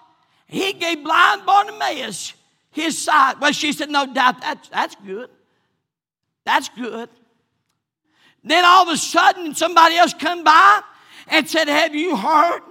He 0.47 0.73
gave 0.73 1.03
blind 1.03 1.45
Bartimaeus 1.45 2.35
his 2.71 2.99
sight. 2.99 3.41
Well, 3.41 3.53
she 3.53 3.73
said, 3.73 3.91
No 3.91 4.13
doubt, 4.13 4.41
that's, 4.41 4.69
that's 4.69 4.97
good. 4.97 5.31
That's 6.45 6.69
good. 6.71 7.09
Then 8.43 8.65
all 8.65 8.83
of 8.83 8.95
a 8.95 8.97
sudden, 8.97 9.55
somebody 9.55 9.97
else 9.97 10.13
come 10.13 10.45
by 10.45 10.81
and 11.29 11.49
said, 11.49 11.69
Have 11.69 11.95
you 11.95 12.17
heard? 12.17 12.63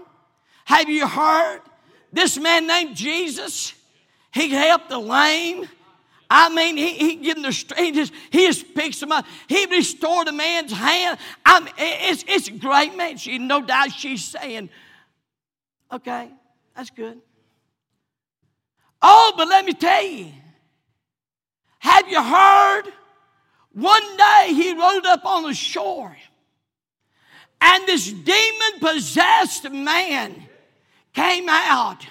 Have 0.66 0.90
you 0.90 1.08
heard? 1.08 1.62
This 2.12 2.38
man 2.38 2.68
named 2.68 2.96
Jesus, 2.96 3.74
he 4.34 4.50
helped 4.50 4.90
the 4.90 5.00
lame. 5.00 5.70
I 6.30 6.50
mean, 6.50 6.78
he, 6.78 6.94
he 6.94 7.16
the. 7.44 7.52
He 7.78 7.92
just, 7.92 8.12
he 8.32 8.48
just 8.48 8.74
picks 8.74 9.00
them 9.00 9.12
up. 9.12 9.26
He 9.48 9.66
restored 9.68 10.28
a 10.28 10.32
man's 10.32 10.72
hand. 10.72 11.20
I 11.46 11.60
mean, 11.60 11.74
it's, 11.78 12.26
it's 12.28 12.50
great, 12.50 12.98
man. 12.98 13.18
She, 13.18 13.38
no 13.38 13.62
doubt 13.62 13.92
she's 13.92 14.24
saying, 14.26 14.70
okay, 15.92 16.32
that's 16.76 16.90
good. 16.90 17.22
Oh, 19.02 19.34
but 19.38 19.48
let 19.48 19.66
me 19.66 19.74
tell 19.74 20.04
you, 20.04 20.32
have 21.80 22.08
you 22.08 22.24
heard 22.24 22.84
one 23.74 24.18
day 24.18 24.54
he 24.54 24.74
rode 24.74 25.06
up 25.06 25.26
on 25.26 25.44
the 25.44 25.54
shore, 25.54 26.16
and 27.62 27.86
this 27.86 28.12
demon 28.12 28.80
possessed 28.80 29.70
man 29.70 30.48
came 31.14 31.48
out. 31.50 32.08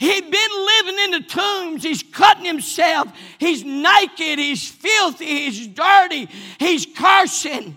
He'd 0.00 0.30
been 0.30 0.66
living 0.66 0.98
in 1.04 1.10
the 1.10 1.20
tombs. 1.28 1.82
He's 1.82 2.02
cutting 2.02 2.46
himself. 2.46 3.12
He's 3.36 3.62
naked. 3.62 4.38
He's 4.38 4.66
filthy. 4.66 5.26
He's 5.26 5.68
dirty. 5.68 6.26
He's 6.58 6.86
cursing. 6.86 7.76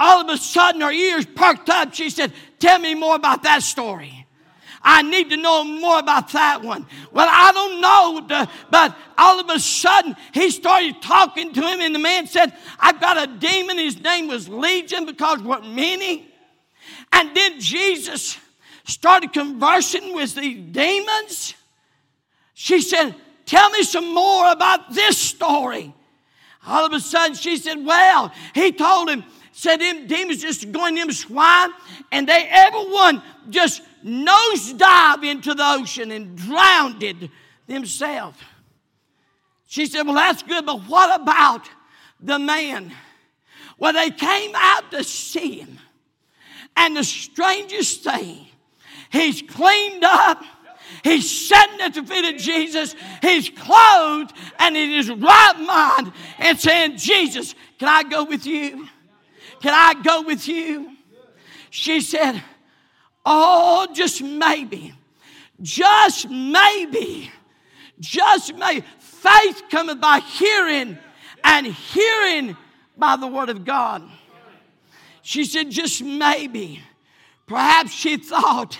All 0.00 0.20
of 0.22 0.28
a 0.28 0.36
sudden, 0.36 0.80
her 0.80 0.90
ears 0.90 1.26
perked 1.26 1.70
up. 1.70 1.94
She 1.94 2.10
said, 2.10 2.32
Tell 2.58 2.80
me 2.80 2.96
more 2.96 3.14
about 3.14 3.44
that 3.44 3.62
story. 3.62 4.26
I 4.82 5.02
need 5.02 5.30
to 5.30 5.36
know 5.36 5.62
more 5.62 6.00
about 6.00 6.32
that 6.32 6.62
one. 6.62 6.84
Well, 7.12 7.28
I 7.30 7.52
don't 7.52 7.80
know, 7.80 8.46
but 8.70 8.96
all 9.16 9.38
of 9.38 9.48
a 9.48 9.60
sudden 9.60 10.16
he 10.34 10.50
started 10.50 11.00
talking 11.00 11.52
to 11.52 11.60
him, 11.60 11.80
and 11.80 11.94
the 11.94 12.00
man 12.00 12.26
said, 12.26 12.52
I've 12.80 13.00
got 13.00 13.16
a 13.16 13.32
demon. 13.38 13.78
His 13.78 14.00
name 14.00 14.26
was 14.26 14.48
Legion 14.48 15.06
because 15.06 15.40
we're 15.40 15.60
many. 15.60 16.28
And 17.12 17.36
then 17.36 17.60
Jesus 17.60 18.38
started 18.84 19.32
conversing 19.32 20.14
with 20.14 20.34
the 20.34 20.54
demons. 20.54 21.54
She 22.54 22.80
said, 22.80 23.14
Tell 23.46 23.70
me 23.70 23.82
some 23.82 24.12
more 24.12 24.50
about 24.52 24.92
this 24.92 25.16
story. 25.16 25.94
All 26.66 26.84
of 26.84 26.92
a 26.92 27.00
sudden 27.00 27.34
she 27.34 27.56
said, 27.56 27.84
Well, 27.84 28.32
he 28.54 28.72
told 28.72 29.08
him, 29.08 29.24
said 29.52 29.80
them 29.80 30.06
demons 30.06 30.42
just 30.42 30.70
going 30.70 30.94
them 30.94 31.10
swine, 31.10 31.70
and 32.12 32.28
they 32.28 32.46
everyone 32.48 33.22
just 33.48 33.82
nosedive 34.04 35.24
into 35.24 35.54
the 35.54 35.64
ocean 35.66 36.10
and 36.10 36.36
drowned 36.36 37.28
themselves. 37.66 38.38
She 39.66 39.86
said, 39.86 40.02
Well, 40.02 40.16
that's 40.16 40.42
good, 40.42 40.66
but 40.66 40.80
what 40.82 41.20
about 41.20 41.68
the 42.20 42.38
man? 42.38 42.92
Well, 43.78 43.92
they 43.92 44.10
came 44.10 44.52
out 44.54 44.90
to 44.90 45.04
see 45.04 45.60
him. 45.60 45.78
And 46.76 46.96
the 46.96 47.04
strangest 47.04 48.04
thing, 48.04 48.47
he's 49.10 49.42
cleaned 49.42 50.04
up. 50.04 50.42
He's 51.04 51.48
sitting 51.48 51.80
at 51.80 51.94
the 51.94 52.02
feet 52.02 52.34
of 52.34 52.40
Jesus. 52.40 52.94
He's 53.22 53.50
clothed 53.50 54.32
and 54.58 54.76
in 54.76 54.90
his 54.90 55.10
right 55.10 55.60
mind 55.60 56.12
and 56.38 56.58
saying, 56.58 56.96
Jesus, 56.96 57.54
can 57.78 57.88
I 57.88 58.02
go 58.02 58.24
with 58.24 58.46
you? 58.46 58.88
Can 59.60 59.74
I 59.74 60.00
go 60.02 60.22
with 60.22 60.48
you? 60.48 60.96
She 61.70 62.00
said, 62.00 62.42
Oh, 63.24 63.86
just 63.92 64.22
maybe. 64.22 64.94
Just 65.60 66.28
maybe. 66.30 67.30
Just 68.00 68.54
maybe. 68.54 68.84
Faith 68.98 69.64
cometh 69.70 70.00
by 70.00 70.20
hearing, 70.20 70.96
and 71.44 71.66
hearing 71.66 72.56
by 72.96 73.16
the 73.16 73.26
word 73.26 73.48
of 73.48 73.64
God. 73.64 74.02
She 75.22 75.44
said, 75.44 75.70
just 75.70 76.02
maybe. 76.02 76.82
Perhaps 77.46 77.92
she 77.92 78.16
thought 78.16 78.78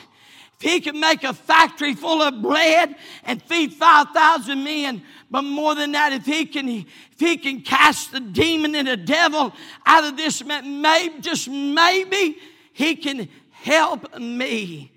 if 0.61 0.69
he 0.71 0.81
could 0.81 0.97
make 0.97 1.23
a 1.23 1.33
factory 1.33 1.95
full 1.95 2.21
of 2.21 2.43
bread 2.43 2.97
and 3.25 3.41
feed 3.43 3.73
5,000 3.73 4.65
men, 4.65 5.03
but 5.31 5.43
more 5.43 5.75
than 5.75 5.93
that, 5.93 6.13
if 6.13 6.27
he 6.27 6.47
can, 6.47 6.69
if 6.69 7.19
he 7.19 7.37
can 7.37 7.61
cast 7.61 8.11
the 8.11 8.21
demon 8.21 8.75
and 8.75 8.89
the 8.89 8.97
devil 8.97 9.53
out 9.87 10.05
of 10.05 10.17
this 10.17 10.45
man, 10.45 10.81
maybe, 10.81 11.21
just 11.21 11.49
maybe 11.49 12.39
he 12.73 12.97
can 12.97 13.29
help 13.53 14.19
me. 14.19 14.93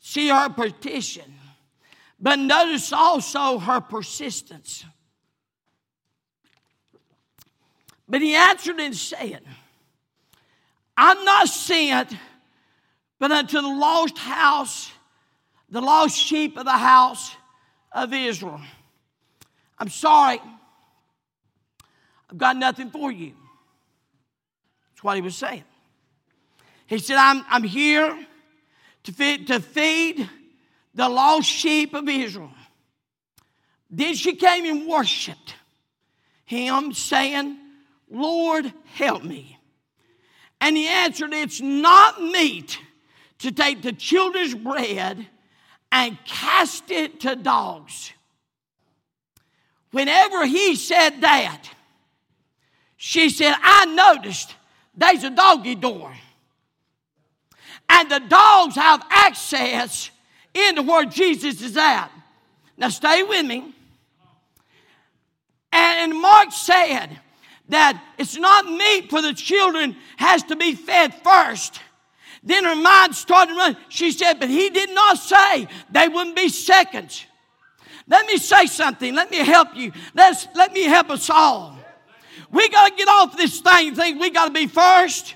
See 0.00 0.28
her 0.28 0.50
petition. 0.50 1.34
But 2.20 2.38
notice 2.38 2.92
also 2.92 3.58
her 3.58 3.80
persistence. 3.80 4.84
But 8.08 8.20
he 8.20 8.34
answered 8.34 8.80
and 8.80 8.96
said, 8.96 9.42
I'm 10.96 11.24
not 11.24 11.48
sent 11.48 12.14
but 13.18 13.32
unto 13.32 13.60
the 13.60 13.68
lost 13.68 14.18
house, 14.18 14.90
the 15.70 15.80
lost 15.80 16.16
sheep 16.16 16.56
of 16.56 16.64
the 16.64 16.70
house 16.70 17.34
of 17.92 18.12
Israel. 18.12 18.60
I'm 19.78 19.88
sorry, 19.88 20.40
I've 22.30 22.38
got 22.38 22.56
nothing 22.56 22.90
for 22.90 23.10
you. 23.10 23.32
That's 24.90 25.04
what 25.04 25.16
he 25.16 25.22
was 25.22 25.36
saying. 25.36 25.64
He 26.86 26.98
said, 26.98 27.16
I'm, 27.16 27.44
I'm 27.48 27.62
here 27.62 28.26
to 29.04 29.12
feed, 29.12 29.46
to 29.48 29.60
feed 29.60 30.28
the 30.94 31.08
lost 31.08 31.48
sheep 31.48 31.94
of 31.94 32.08
Israel. 32.08 32.50
Then 33.90 34.14
she 34.14 34.34
came 34.34 34.64
and 34.64 34.86
worshiped 34.86 35.54
him, 36.44 36.92
saying, 36.92 37.58
Lord, 38.10 38.72
help 38.94 39.22
me. 39.22 39.58
And 40.60 40.76
he 40.76 40.88
answered, 40.88 41.32
It's 41.32 41.60
not 41.60 42.20
meet 42.22 42.78
to 43.38 43.52
take 43.52 43.82
the 43.82 43.92
children's 43.92 44.54
bread 44.54 45.26
and 45.90 46.18
cast 46.24 46.90
it 46.90 47.20
to 47.20 47.36
dogs. 47.36 48.12
Whenever 49.90 50.46
he 50.46 50.74
said 50.76 51.20
that, 51.20 51.64
she 52.96 53.30
said, 53.30 53.54
I 53.62 53.86
noticed 53.86 54.54
there's 54.96 55.24
a 55.24 55.30
doggy 55.30 55.76
door. 55.76 56.12
And 57.88 58.10
the 58.10 58.20
dogs 58.20 58.74
have 58.74 59.02
access 59.08 60.10
into 60.52 60.82
where 60.82 61.04
Jesus 61.04 61.62
is 61.62 61.76
at. 61.76 62.10
Now, 62.76 62.90
stay 62.90 63.22
with 63.22 63.46
me. 63.46 63.74
And 65.72 66.20
Mark 66.20 66.52
said 66.52 67.18
that 67.68 68.02
it's 68.18 68.36
not 68.36 68.66
meet 68.66 69.10
for 69.10 69.22
the 69.22 69.32
children 69.32 69.96
has 70.16 70.42
to 70.44 70.56
be 70.56 70.74
fed 70.74 71.14
first. 71.22 71.80
Then 72.48 72.64
her 72.64 72.76
mind 72.76 73.14
started 73.14 73.52
running. 73.52 73.76
She 73.90 74.10
said, 74.10 74.40
but 74.40 74.48
he 74.48 74.70
did 74.70 74.88
not 74.88 75.18
say 75.18 75.68
they 75.90 76.08
wouldn't 76.08 76.34
be 76.34 76.48
seconds. 76.48 77.26
Let 78.06 78.26
me 78.26 78.38
say 78.38 78.64
something. 78.64 79.14
Let 79.14 79.30
me 79.30 79.36
help 79.36 79.76
you. 79.76 79.92
Let's, 80.14 80.48
let 80.54 80.72
me 80.72 80.84
help 80.84 81.10
us 81.10 81.28
all. 81.28 81.76
We 82.50 82.70
got 82.70 82.88
to 82.88 82.94
get 82.94 83.06
off 83.06 83.36
this 83.36 83.60
thing, 83.60 83.94
think 83.94 84.18
we 84.18 84.30
got 84.30 84.46
to 84.46 84.50
be 84.50 84.66
first. 84.66 85.34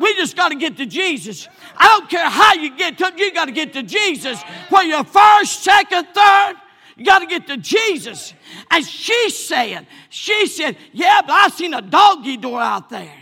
We 0.00 0.14
just 0.14 0.34
got 0.36 0.48
to 0.48 0.54
get 0.54 0.78
to 0.78 0.86
Jesus. 0.86 1.48
I 1.76 1.88
don't 1.88 2.08
care 2.08 2.30
how 2.30 2.54
you 2.54 2.74
get 2.74 2.96
to 2.96 3.12
you 3.14 3.34
got 3.34 3.44
to 3.44 3.52
get 3.52 3.74
to 3.74 3.82
Jesus. 3.82 4.42
Whether 4.70 4.88
you're 4.88 5.04
first, 5.04 5.62
second, 5.62 6.06
third, 6.14 6.54
you 6.96 7.04
got 7.04 7.18
to 7.18 7.26
get 7.26 7.46
to 7.48 7.58
Jesus. 7.58 8.32
And 8.70 8.82
she 8.82 9.28
said, 9.28 9.86
she 10.08 10.46
said, 10.46 10.78
yeah, 10.94 11.20
but 11.20 11.32
I 11.32 11.48
seen 11.48 11.74
a 11.74 11.82
doggy 11.82 12.38
door 12.38 12.58
out 12.58 12.88
there. 12.88 13.12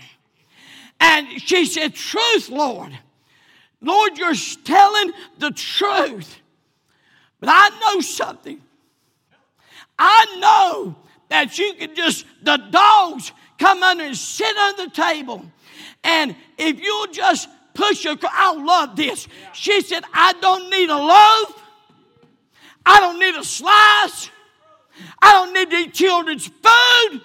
And 1.00 1.26
she 1.42 1.66
said, 1.66 1.94
truth, 1.94 2.48
Lord. 2.48 2.96
Lord, 3.82 4.16
you're 4.16 4.34
telling 4.64 5.12
the 5.38 5.50
truth. 5.50 6.38
But 7.40 7.50
I 7.50 7.68
know 7.80 8.00
something. 8.00 8.60
I 9.98 10.36
know 10.38 10.96
that 11.28 11.58
you 11.58 11.74
can 11.74 11.94
just, 11.94 12.24
the 12.42 12.56
dogs 12.56 13.32
come 13.58 13.82
under 13.82 14.04
and 14.04 14.16
sit 14.16 14.56
under 14.56 14.84
the 14.84 14.90
table. 14.90 15.44
And 16.04 16.36
if 16.56 16.80
you'll 16.80 17.08
just 17.08 17.48
push 17.74 18.04
your, 18.04 18.16
I 18.22 18.54
love 18.54 18.96
this. 18.96 19.26
She 19.52 19.80
said, 19.80 20.04
I 20.12 20.34
don't 20.40 20.70
need 20.70 20.88
a 20.88 20.96
loaf. 20.96 21.62
I 22.84 23.00
don't 23.00 23.18
need 23.18 23.34
a 23.34 23.44
slice. 23.44 24.30
I 25.20 25.32
don't 25.32 25.52
need 25.54 25.70
these 25.70 25.96
children's 25.96 26.46
food. 26.46 27.22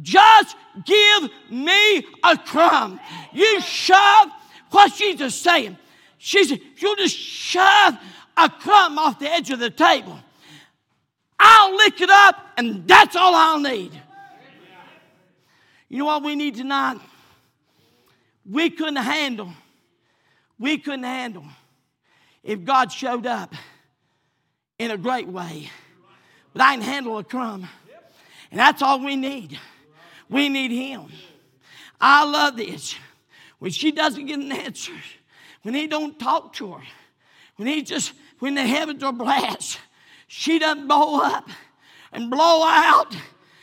Just 0.00 0.56
give 0.84 1.30
me 1.50 2.06
a 2.22 2.36
crumb. 2.36 3.00
You 3.32 3.60
shove 3.60 4.30
What's 4.70 4.98
Jesus 4.98 5.34
saying? 5.34 5.78
She 6.18 6.44
said, 6.44 6.60
you'll 6.78 6.96
just 6.96 7.16
shove 7.16 7.96
a 8.36 8.48
crumb 8.48 8.98
off 8.98 9.18
the 9.18 9.30
edge 9.30 9.50
of 9.50 9.58
the 9.58 9.70
table. 9.70 10.18
I'll 11.38 11.76
lick 11.76 12.00
it 12.00 12.10
up, 12.10 12.36
and 12.56 12.86
that's 12.88 13.14
all 13.14 13.34
I'll 13.34 13.60
need. 13.60 13.92
You 15.88 15.98
know 15.98 16.06
what 16.06 16.22
we 16.22 16.34
need 16.34 16.56
tonight? 16.56 16.98
We 18.48 18.70
couldn't 18.70 18.96
handle, 18.96 19.52
we 20.58 20.78
couldn't 20.78 21.04
handle 21.04 21.44
if 22.42 22.64
God 22.64 22.92
showed 22.92 23.26
up 23.26 23.54
in 24.78 24.90
a 24.90 24.96
great 24.96 25.28
way. 25.28 25.70
But 26.52 26.62
I 26.62 26.74
can 26.74 26.82
handle 26.82 27.18
a 27.18 27.24
crumb. 27.24 27.68
And 28.50 28.60
that's 28.60 28.80
all 28.82 29.04
we 29.04 29.16
need. 29.16 29.58
We 30.28 30.48
need 30.48 30.70
Him. 30.70 31.06
I 32.00 32.24
love 32.24 32.56
this 32.56 32.94
when 33.58 33.70
she 33.70 33.92
doesn't 33.92 34.26
get 34.26 34.38
an 34.38 34.52
answer, 34.52 34.92
when 35.62 35.74
he 35.74 35.86
don't 35.86 36.18
talk 36.18 36.52
to 36.54 36.72
her, 36.72 36.82
when 37.56 37.68
he 37.68 37.82
just, 37.82 38.12
when 38.38 38.54
the 38.54 38.66
heavens 38.66 39.02
are 39.02 39.12
blessed, 39.12 39.78
she 40.26 40.58
doesn't 40.58 40.86
blow 40.86 41.20
up 41.20 41.48
and 42.12 42.30
blow 42.30 42.64
out. 42.64 43.16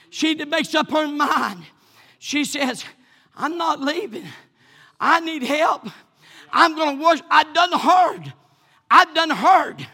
She 0.09 0.35
makes 0.35 0.73
up 0.75 0.91
her 0.91 1.07
mind. 1.07 1.63
She 2.19 2.45
says, 2.45 2.85
I'm 3.35 3.57
not 3.57 3.81
leaving. 3.81 4.25
I 4.99 5.19
need 5.19 5.43
help. 5.43 5.87
I'm 6.51 6.75
going 6.75 6.97
to 6.97 7.03
worship. 7.03 7.25
I've 7.29 7.53
done 7.53 7.79
heard. 7.79 8.33
I've 8.89 9.13
done 9.13 9.31
heard. 9.31 9.87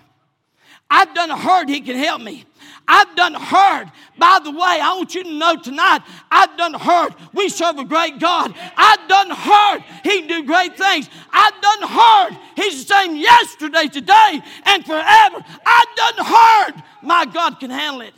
I've 0.90 1.14
done 1.14 1.30
heard 1.30 1.70
he 1.70 1.82
can 1.82 1.98
help 1.98 2.22
me. 2.22 2.46
I've 2.88 3.16
done 3.16 3.36
heard. 3.36 3.92
By 4.18 4.40
the 4.44 4.50
way, 4.50 4.80
I 4.82 4.96
want 4.98 5.14
you 5.14 5.24
to 5.24 5.32
know 5.32 5.56
tonight, 5.56 6.02
I've 6.32 6.58
done 6.58 6.74
heard. 6.74 7.14
We 7.34 7.48
serve 7.50 7.78
a 7.78 7.86
great 7.86 8.20
God. 8.20 8.54
I've 8.76 9.08
done 9.08 9.30
heard. 9.30 9.84
He 10.04 10.22
can 10.22 10.28
do 10.28 10.44
great 10.44 10.76
things. 10.76 11.08
I've 11.32 11.62
done 11.62 11.88
heard. 11.88 12.40
He's 12.56 12.86
the 12.86 12.94
same 12.94 13.16
yesterday, 13.16 13.88
today, 13.88 14.42
and 14.66 14.84
forever. 14.84 15.46
I've 15.66 15.96
done 15.96 16.26
heard. 16.26 16.84
My 17.04 17.26
God 17.26 17.60
can 17.60 17.70
handle 17.70 18.02
it. 18.02 18.14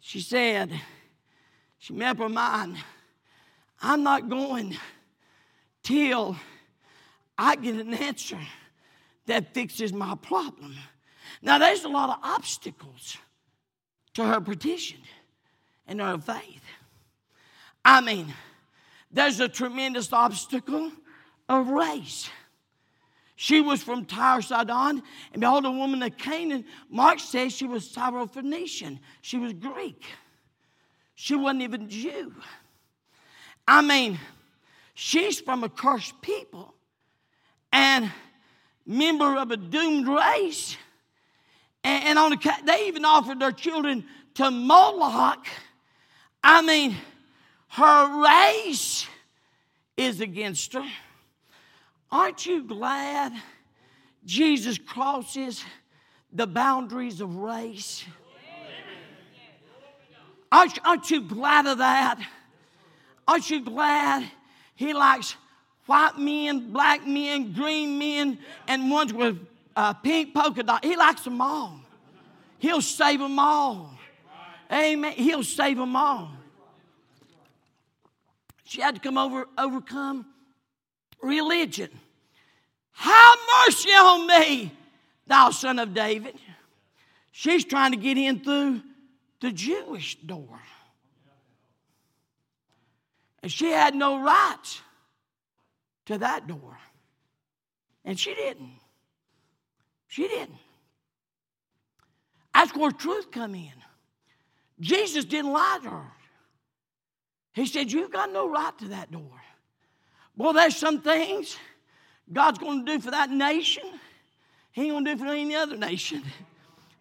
She 0.00 0.20
said, 0.20 0.72
she 1.78 1.92
made 1.92 2.08
up 2.08 2.18
her 2.18 2.28
mind, 2.28 2.76
I'm 3.80 4.02
not 4.02 4.28
going 4.28 4.76
till 5.84 6.36
I 7.38 7.54
get 7.54 7.76
an 7.76 7.94
answer 7.94 8.40
that 9.30 9.54
fixes 9.54 9.92
my 9.92 10.16
problem. 10.16 10.74
Now, 11.40 11.58
there's 11.58 11.84
a 11.84 11.88
lot 11.88 12.10
of 12.10 12.16
obstacles 12.22 13.16
to 14.14 14.24
her 14.24 14.40
petition 14.40 14.98
and 15.86 16.00
her 16.00 16.18
faith. 16.18 16.64
I 17.84 18.00
mean, 18.00 18.34
there's 19.10 19.38
a 19.38 19.48
tremendous 19.48 20.12
obstacle 20.12 20.90
of 21.48 21.68
race. 21.68 22.28
She 23.36 23.60
was 23.60 23.82
from 23.82 24.04
Tyre 24.04 24.42
Sidon, 24.42 25.00
and 25.32 25.40
behold, 25.40 25.64
a 25.64 25.70
woman 25.70 26.02
of 26.02 26.18
Canaan. 26.18 26.64
Mark 26.90 27.20
says 27.20 27.52
she 27.52 27.66
was 27.66 27.88
Syrophoenician. 27.88 28.98
She 29.22 29.38
was 29.38 29.52
Greek. 29.52 30.04
She 31.14 31.36
wasn't 31.36 31.62
even 31.62 31.88
Jew. 31.88 32.34
I 33.66 33.80
mean, 33.80 34.18
she's 34.94 35.40
from 35.40 35.62
a 35.62 35.68
cursed 35.68 36.20
people 36.20 36.74
and 37.72 38.10
member 38.90 39.36
of 39.36 39.52
a 39.52 39.56
doomed 39.56 40.08
race. 40.08 40.76
And, 41.84 42.04
and 42.04 42.18
on 42.18 42.30
the, 42.30 42.52
they 42.64 42.88
even 42.88 43.04
offered 43.04 43.38
their 43.38 43.52
children 43.52 44.04
to 44.34 44.50
Moloch. 44.50 45.46
I 46.42 46.60
mean, 46.60 46.96
her 47.68 48.24
race 48.24 49.06
is 49.96 50.20
against 50.20 50.72
her. 50.72 50.84
Aren't 52.10 52.44
you 52.44 52.64
glad 52.64 53.32
Jesus 54.24 54.76
crosses 54.76 55.64
the 56.32 56.46
boundaries 56.46 57.20
of 57.20 57.36
race? 57.36 58.04
Aren't, 60.50 60.84
aren't 60.84 61.10
you 61.12 61.20
glad 61.20 61.66
of 61.66 61.78
that? 61.78 62.18
Aren't 63.28 63.48
you 63.50 63.64
glad 63.64 64.28
he 64.74 64.92
likes 64.92 65.36
white 65.90 66.16
men, 66.16 66.70
black 66.70 67.04
men, 67.04 67.52
green 67.52 67.98
men, 67.98 68.38
and 68.68 68.88
ones 68.92 69.12
with 69.12 69.36
uh, 69.74 69.92
pink 69.92 70.32
polka 70.32 70.62
dot. 70.62 70.84
He 70.84 70.94
likes 70.94 71.22
them 71.22 71.40
all. 71.40 71.80
He'll 72.60 72.80
save 72.80 73.18
them 73.18 73.40
all. 73.40 73.92
Amen. 74.72 75.12
He'll 75.14 75.42
save 75.42 75.76
them 75.76 75.96
all. 75.96 76.30
She 78.62 78.80
had 78.80 78.94
to 78.94 79.00
come 79.00 79.18
over, 79.18 79.48
overcome 79.58 80.26
religion. 81.20 81.90
Have 82.92 83.38
mercy 83.66 83.90
on 83.90 84.28
me, 84.28 84.72
thou 85.26 85.50
son 85.50 85.80
of 85.80 85.92
David. 85.92 86.36
She's 87.32 87.64
trying 87.64 87.90
to 87.90 87.96
get 87.96 88.16
in 88.16 88.38
through 88.44 88.82
the 89.40 89.50
Jewish 89.50 90.14
door. 90.20 90.60
And 93.42 93.50
she 93.50 93.72
had 93.72 93.96
no 93.96 94.22
rights 94.22 94.82
to 96.10 96.18
that 96.18 96.48
door. 96.48 96.76
And 98.04 98.18
she 98.18 98.34
didn't. 98.34 98.72
She 100.08 100.26
didn't. 100.26 100.58
That's 102.52 102.74
where 102.74 102.90
truth 102.90 103.30
come 103.30 103.54
in. 103.54 103.72
Jesus 104.80 105.24
didn't 105.24 105.52
lie 105.52 105.78
to 105.84 105.90
her. 105.90 106.12
He 107.52 107.66
said, 107.66 107.92
You've 107.92 108.10
got 108.10 108.32
no 108.32 108.50
right 108.50 108.76
to 108.78 108.88
that 108.88 109.12
door. 109.12 109.40
Boy, 110.36 110.52
there's 110.52 110.76
some 110.76 111.00
things 111.00 111.56
God's 112.32 112.58
going 112.58 112.84
to 112.84 112.92
do 112.92 113.00
for 113.00 113.12
that 113.12 113.30
nation. 113.30 113.84
He 114.72 114.82
ain't 114.82 114.90
going 114.92 115.04
to 115.04 115.14
do 115.14 115.24
for 115.24 115.30
any 115.30 115.54
other 115.54 115.76
nation. 115.76 116.24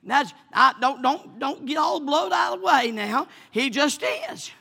That's 0.03 0.33
I, 0.53 0.73
don't 0.79 1.01
don't 1.01 1.39
don't 1.39 1.65
get 1.65 1.77
all 1.77 1.99
blowed 1.99 2.31
out 2.31 2.53
of 2.53 2.59
the 2.59 2.65
way 2.65 2.91
now. 2.91 3.27
He 3.49 3.69
just 3.69 4.03
is. 4.31 4.51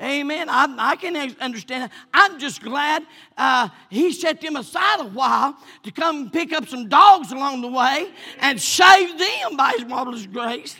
Amen. 0.00 0.48
I, 0.48 0.74
I 0.78 0.96
can 0.96 1.16
understand 1.40 1.84
that. 1.84 1.92
I'm 2.12 2.38
just 2.38 2.62
glad 2.62 3.04
uh, 3.36 3.68
he 3.90 4.12
set 4.12 4.40
them 4.40 4.56
aside 4.56 5.00
a 5.00 5.04
while 5.04 5.56
to 5.82 5.90
come 5.90 6.30
pick 6.30 6.52
up 6.52 6.66
some 6.68 6.88
dogs 6.88 7.30
along 7.30 7.60
the 7.60 7.68
way 7.68 8.10
and 8.40 8.60
save 8.60 9.18
them 9.18 9.56
by 9.56 9.74
his 9.76 9.84
marvelous 9.84 10.26
grace. 10.26 10.76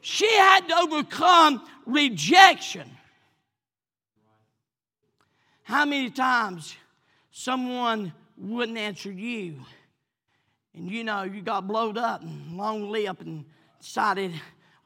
She 0.00 0.30
had 0.36 0.68
to 0.68 0.76
overcome 0.76 1.66
rejection. 1.86 2.90
How 5.62 5.84
many 5.84 6.10
times 6.10 6.76
someone 7.30 8.12
wouldn't 8.36 8.78
answer 8.78 9.10
you? 9.10 9.56
And 10.74 10.90
you 10.90 11.02
know, 11.02 11.24
you 11.24 11.42
got 11.42 11.66
blowed 11.66 11.98
up 11.98 12.22
and 12.22 12.56
long 12.56 12.90
lip 12.90 13.20
and 13.20 13.44
decided, 13.80 14.32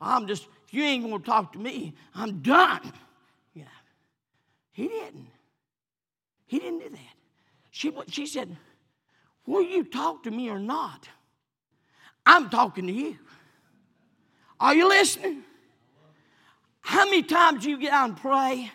I'm 0.00 0.26
just, 0.26 0.48
you 0.70 0.82
ain't 0.82 1.04
gonna 1.04 1.22
talk 1.22 1.52
to 1.52 1.58
me, 1.58 1.94
I'm 2.14 2.40
done. 2.40 2.92
He 4.72 4.88
didn't. 4.88 5.28
He 6.46 6.58
didn't 6.58 6.80
do 6.80 6.88
that. 6.90 7.14
She, 7.70 7.92
she 8.08 8.26
said, 8.26 8.56
Will 9.46 9.62
you 9.62 9.84
talk 9.84 10.22
to 10.24 10.30
me 10.30 10.48
or 10.48 10.58
not? 10.58 11.08
I'm 12.24 12.48
talking 12.48 12.86
to 12.86 12.92
you. 12.92 13.18
Are 14.60 14.74
you 14.74 14.88
listening? 14.88 15.42
How 16.80 17.04
many 17.04 17.22
times 17.22 17.64
you 17.64 17.78
get 17.78 17.92
out 17.92 18.10
and 18.10 18.16
pray? 18.16 18.70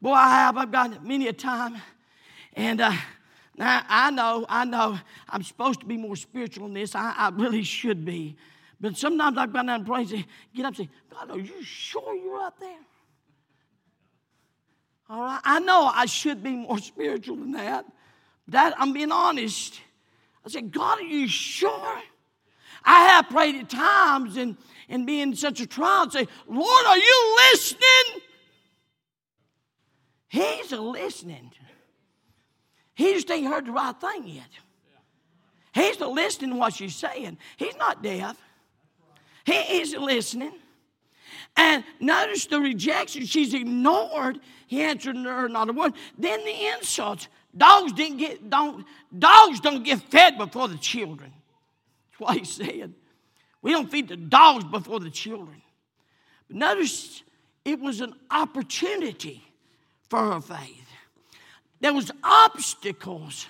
Boy, 0.00 0.12
I 0.12 0.30
have. 0.30 0.56
I've 0.58 0.70
got 0.70 1.04
many 1.04 1.28
a 1.28 1.32
time. 1.32 1.76
And 2.54 2.80
uh, 2.80 2.92
now 3.56 3.82
I 3.88 4.10
know, 4.10 4.44
I 4.48 4.64
know 4.64 4.98
I'm 5.28 5.42
supposed 5.42 5.80
to 5.80 5.86
be 5.86 5.96
more 5.96 6.16
spiritual 6.16 6.66
in 6.66 6.74
this. 6.74 6.94
I, 6.94 7.14
I 7.16 7.28
really 7.30 7.62
should 7.62 8.04
be. 8.04 8.36
But 8.80 8.96
sometimes 8.98 9.38
I've 9.38 9.52
gone 9.52 9.66
down 9.66 9.76
and 9.80 9.86
pray 9.86 10.00
and 10.00 10.08
say, 10.08 10.26
get 10.54 10.66
up 10.66 10.76
and 10.76 10.76
say, 10.76 10.88
God, 11.10 11.30
are 11.30 11.38
you 11.38 11.62
sure 11.62 12.14
you're 12.14 12.42
up 12.42 12.58
there? 12.60 12.80
All 15.08 15.20
right. 15.20 15.40
I 15.44 15.60
know 15.60 15.90
I 15.92 16.06
should 16.06 16.42
be 16.42 16.52
more 16.52 16.78
spiritual 16.92 17.36
than 17.36 17.52
that. 17.52 17.86
That 18.48 18.74
I'm 18.78 18.92
being 18.92 19.12
honest. 19.12 19.80
I 20.44 20.50
said, 20.50 20.70
God, 20.70 20.98
are 20.98 21.02
you 21.02 21.26
sure? 21.26 22.02
I 22.84 23.06
have 23.08 23.30
prayed 23.30 23.54
at 23.54 23.70
times 23.70 24.36
and, 24.36 24.56
and 24.88 25.06
be 25.06 25.20
in 25.20 25.34
such 25.34 25.60
a 25.60 25.66
trial 25.66 26.02
and 26.02 26.12
say, 26.12 26.28
Lord, 26.46 26.86
are 26.86 26.98
you 26.98 27.36
listening? 27.52 28.22
He's 30.28 30.72
listening. 30.72 31.50
He 32.94 33.14
just 33.14 33.30
ain't 33.30 33.46
heard 33.46 33.66
the 33.66 33.72
right 33.72 33.98
thing 33.98 34.28
yet. 34.28 34.48
He's 35.72 35.98
listening 36.00 36.50
to 36.50 36.56
what 36.56 36.74
she's 36.74 36.94
saying. 36.94 37.38
He's 37.56 37.76
not 37.76 38.02
deaf. 38.02 38.36
He 39.44 39.54
is 39.80 39.94
listening. 39.94 40.52
And 41.64 41.82
notice 41.98 42.44
the 42.44 42.60
rejection. 42.60 43.24
She's 43.24 43.54
ignored. 43.54 44.38
He 44.66 44.82
answered 44.82 45.16
her 45.16 45.48
not 45.48 45.70
a 45.70 45.72
word. 45.72 45.94
Then 46.18 46.44
the 46.44 46.66
insults. 46.76 47.26
Dogs 47.56 47.92
didn't 47.94 48.18
get 48.18 48.50
don't 48.50 48.84
dogs 49.18 49.60
don't 49.60 49.82
get 49.82 50.02
fed 50.02 50.36
before 50.36 50.68
the 50.68 50.76
children. 50.76 51.32
That's 52.10 52.20
why 52.20 52.34
he 52.34 52.44
said. 52.44 52.92
We 53.62 53.72
don't 53.72 53.90
feed 53.90 54.08
the 54.08 54.16
dogs 54.16 54.64
before 54.64 55.00
the 55.00 55.08
children. 55.08 55.62
But 56.48 56.56
notice 56.56 57.22
it 57.64 57.80
was 57.80 58.02
an 58.02 58.14
opportunity 58.30 59.42
for 60.10 60.18
her 60.18 60.42
faith. 60.42 60.86
There 61.80 61.94
was 61.94 62.10
obstacles 62.22 63.46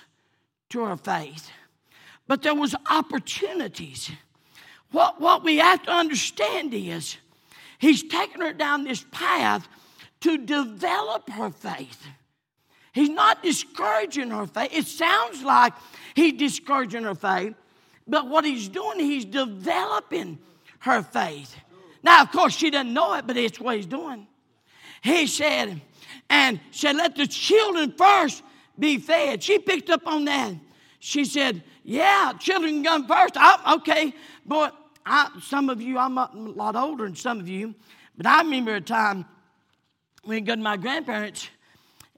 to 0.68 0.84
her 0.84 0.96
faith, 0.96 1.50
but 2.28 2.42
there 2.42 2.54
was 2.54 2.76
opportunities. 2.88 4.08
What, 4.92 5.20
what 5.20 5.42
we 5.42 5.56
have 5.56 5.82
to 5.84 5.90
understand 5.90 6.72
is 6.74 7.16
He's 7.84 8.02
taken 8.02 8.40
her 8.40 8.54
down 8.54 8.84
this 8.84 9.04
path 9.10 9.68
to 10.20 10.38
develop 10.38 11.28
her 11.28 11.50
faith. 11.50 12.02
He's 12.94 13.10
not 13.10 13.42
discouraging 13.42 14.30
her 14.30 14.46
faith. 14.46 14.70
It 14.72 14.86
sounds 14.86 15.42
like 15.42 15.74
he's 16.14 16.32
discouraging 16.32 17.02
her 17.02 17.14
faith, 17.14 17.52
but 18.08 18.26
what 18.26 18.46
he's 18.46 18.68
doing, 18.68 19.00
he's 19.00 19.26
developing 19.26 20.38
her 20.78 21.02
faith. 21.02 21.54
Now, 22.02 22.22
of 22.22 22.32
course, 22.32 22.56
she 22.56 22.70
doesn't 22.70 22.94
know 22.94 23.12
it, 23.16 23.26
but 23.26 23.36
it's 23.36 23.60
what 23.60 23.76
he's 23.76 23.84
doing. 23.84 24.28
He 25.02 25.26
said, 25.26 25.82
and 26.30 26.60
said, 26.70 26.96
Let 26.96 27.16
the 27.16 27.26
children 27.26 27.92
first 27.92 28.42
be 28.78 28.96
fed. 28.96 29.42
She 29.42 29.58
picked 29.58 29.90
up 29.90 30.06
on 30.06 30.24
that. 30.24 30.54
She 31.00 31.26
said, 31.26 31.62
Yeah, 31.82 32.32
children 32.38 32.82
come 32.82 33.06
first. 33.06 33.34
I, 33.36 33.74
okay, 33.74 34.14
but 34.46 34.74
I, 35.06 35.30
some 35.42 35.68
of 35.68 35.82
you, 35.82 35.98
I'm 35.98 36.16
a 36.16 36.30
lot 36.34 36.76
older 36.76 37.04
than 37.04 37.16
some 37.16 37.38
of 37.38 37.48
you, 37.48 37.74
but 38.16 38.26
I 38.26 38.42
remember 38.42 38.74
a 38.74 38.80
time 38.80 39.26
when 40.22 40.36
we 40.36 40.40
go 40.40 40.54
to 40.54 40.60
my 40.60 40.76
grandparents, 40.76 41.48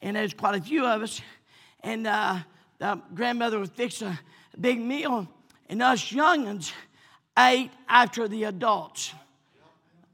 and 0.02 0.16
there's 0.16 0.34
quite 0.34 0.54
a 0.54 0.60
few 0.60 0.84
of 0.84 1.02
us, 1.02 1.20
and 1.80 2.06
uh, 2.06 2.38
the 2.78 3.00
grandmother 3.14 3.58
would 3.58 3.72
fix 3.72 4.02
a 4.02 4.18
big 4.60 4.80
meal, 4.80 5.26
and 5.68 5.82
us 5.82 6.12
youngins 6.12 6.72
ate 7.38 7.70
after 7.88 8.28
the 8.28 8.44
adults. 8.44 9.12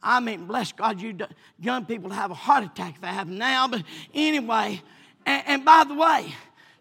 I 0.02 0.18
mean, 0.20 0.46
bless 0.46 0.72
God, 0.72 1.00
you 1.00 1.16
young 1.60 1.84
people 1.86 2.10
have 2.10 2.30
a 2.30 2.34
heart 2.34 2.64
attack 2.64 2.96
if 2.96 3.00
they 3.00 3.08
have 3.08 3.28
now. 3.28 3.68
But 3.68 3.84
anyway, 4.12 4.82
and, 5.24 5.42
and 5.46 5.64
by 5.64 5.84
the 5.86 5.94
way, 5.94 6.34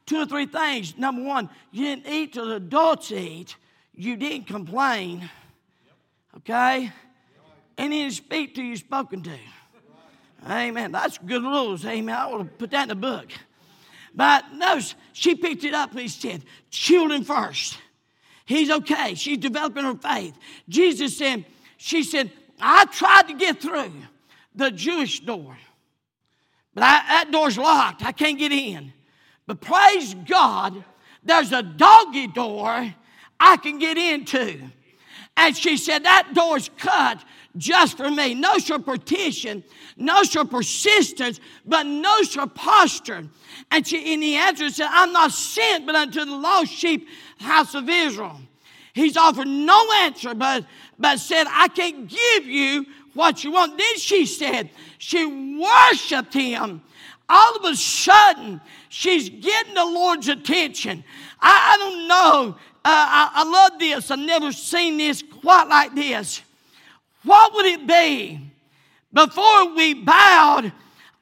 two 0.05 0.17
or 0.21 0.25
three 0.25 0.47
things. 0.47 0.97
Number 0.97 1.23
one, 1.23 1.49
you 1.71 1.85
didn't 1.85 2.07
eat 2.11 2.33
till 2.33 2.47
the 2.47 2.55
adults 2.55 3.11
eat. 3.11 3.55
You 3.93 4.15
didn't 4.15 4.47
complain. 4.47 5.29
Okay? 6.37 6.91
And 7.77 7.93
then 7.93 8.11
speak 8.11 8.55
to 8.55 8.63
you 8.63 8.75
spoken 8.75 9.23
to. 9.23 9.37
Amen. 10.49 10.91
That's 10.91 11.17
good 11.17 11.43
rules. 11.43 11.85
Amen. 11.85 12.15
I 12.15 12.29
to 12.31 12.45
put 12.45 12.71
that 12.71 12.83
in 12.83 12.89
the 12.89 12.95
book. 12.95 13.27
But 14.13 14.45
no, 14.53 14.79
she 15.13 15.35
picked 15.35 15.63
it 15.63 15.73
up 15.73 15.91
and 15.91 15.99
he 16.01 16.07
said, 16.07 16.43
children 16.69 17.23
first. 17.23 17.77
He's 18.45 18.69
okay. 18.69 19.15
She's 19.15 19.37
developing 19.37 19.85
her 19.85 19.95
faith. 19.95 20.37
Jesus 20.67 21.17
said, 21.17 21.45
she 21.77 22.03
said, 22.03 22.31
I 22.59 22.85
tried 22.85 23.27
to 23.29 23.33
get 23.33 23.61
through 23.61 23.93
the 24.53 24.71
Jewish 24.71 25.21
door, 25.21 25.57
but 26.73 26.83
I, 26.83 27.01
that 27.07 27.31
door's 27.31 27.57
locked. 27.57 28.03
I 28.03 28.11
can't 28.11 28.37
get 28.37 28.51
in. 28.51 28.93
But 29.47 29.61
praise 29.61 30.13
God, 30.13 30.83
there's 31.23 31.51
a 31.51 31.63
doggy 31.63 32.27
door 32.27 32.93
I 33.39 33.57
can 33.57 33.79
get 33.79 33.97
into. 33.97 34.59
And 35.37 35.55
she 35.55 35.77
said, 35.77 36.03
That 36.03 36.29
door's 36.33 36.69
cut 36.77 37.23
just 37.57 37.97
for 37.97 38.09
me. 38.09 38.33
No 38.33 38.59
for 38.59 38.79
petition, 38.79 39.63
no 39.97 40.23
for 40.23 40.45
persistence, 40.45 41.39
but 41.65 41.85
no 41.85 42.23
for 42.23 42.47
posture. 42.47 43.27
And 43.69 43.85
she, 43.85 44.13
in 44.13 44.19
the 44.19 44.35
answer 44.35 44.69
said, 44.69 44.87
I'm 44.89 45.11
not 45.11 45.31
sent 45.31 45.85
but 45.85 45.95
unto 45.95 46.23
the 46.25 46.35
lost 46.35 46.71
sheep 46.71 47.07
house 47.39 47.75
of 47.75 47.89
Israel. 47.89 48.39
He's 48.93 49.15
offered 49.15 49.47
no 49.47 49.87
answer, 50.01 50.33
but, 50.33 50.65
but 50.99 51.17
said, 51.17 51.47
I 51.49 51.69
can't 51.69 52.07
give 52.07 52.45
you 52.45 52.85
what 53.13 53.43
you 53.43 53.51
want. 53.51 53.77
Then 53.77 53.97
she 53.97 54.25
said, 54.25 54.69
she 54.97 55.25
worshiped 55.25 56.33
him. 56.33 56.81
All 57.33 57.55
of 57.55 57.63
a 57.63 57.75
sudden, 57.77 58.59
she's 58.89 59.29
getting 59.29 59.73
the 59.73 59.85
Lord's 59.85 60.27
attention. 60.27 61.01
I, 61.39 61.73
I 61.73 61.77
don't 61.77 62.07
know. 62.09 62.57
Uh, 62.83 62.89
I, 62.89 63.31
I 63.35 63.43
love 63.49 63.79
this. 63.79 64.11
I've 64.11 64.19
never 64.19 64.51
seen 64.51 64.97
this 64.97 65.23
quite 65.39 65.69
like 65.69 65.95
this. 65.95 66.41
What 67.23 67.53
would 67.53 67.65
it 67.67 67.87
be 67.87 68.37
before 69.13 69.73
we 69.73 69.93
bowed 69.93 70.73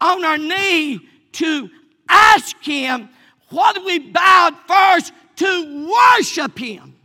on 0.01 0.25
our 0.25 0.39
knee 0.39 0.99
to 1.33 1.69
ask 2.09 2.57
Him? 2.63 3.09
What 3.49 3.85
we 3.85 3.99
bowed 3.99 4.55
first 4.67 5.13
to 5.35 5.91
worship 6.17 6.57
Him? 6.57 6.95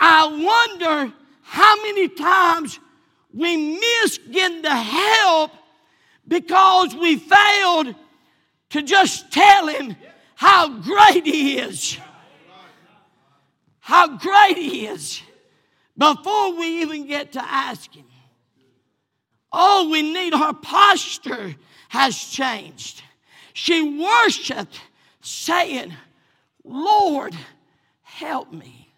I 0.00 0.26
wonder 0.26 1.12
how 1.42 1.82
many 1.82 2.08
times 2.08 2.80
we 3.34 3.78
miss 3.78 4.16
getting 4.30 4.62
the 4.62 4.74
help 4.74 5.50
because 6.28 6.94
we 6.94 7.16
failed 7.16 7.94
to 8.70 8.82
just 8.82 9.32
tell 9.32 9.68
him 9.68 9.96
how 10.34 10.68
great 10.80 11.24
he 11.24 11.58
is. 11.58 11.98
How 13.80 14.16
great 14.16 14.56
he 14.56 14.86
is 14.86 15.22
before 15.96 16.56
we 16.56 16.82
even 16.82 17.06
get 17.06 17.32
to 17.32 17.42
ask 17.44 17.94
him. 17.94 18.04
Oh, 19.52 19.88
we 19.90 20.02
need 20.02 20.34
our 20.34 20.52
posture 20.52 21.54
has 21.88 22.16
changed. 22.16 23.02
She 23.52 23.98
worshiped, 23.98 24.80
saying, 25.22 25.94
Lord, 26.64 27.34
help 28.02 28.52
me. 28.52 28.92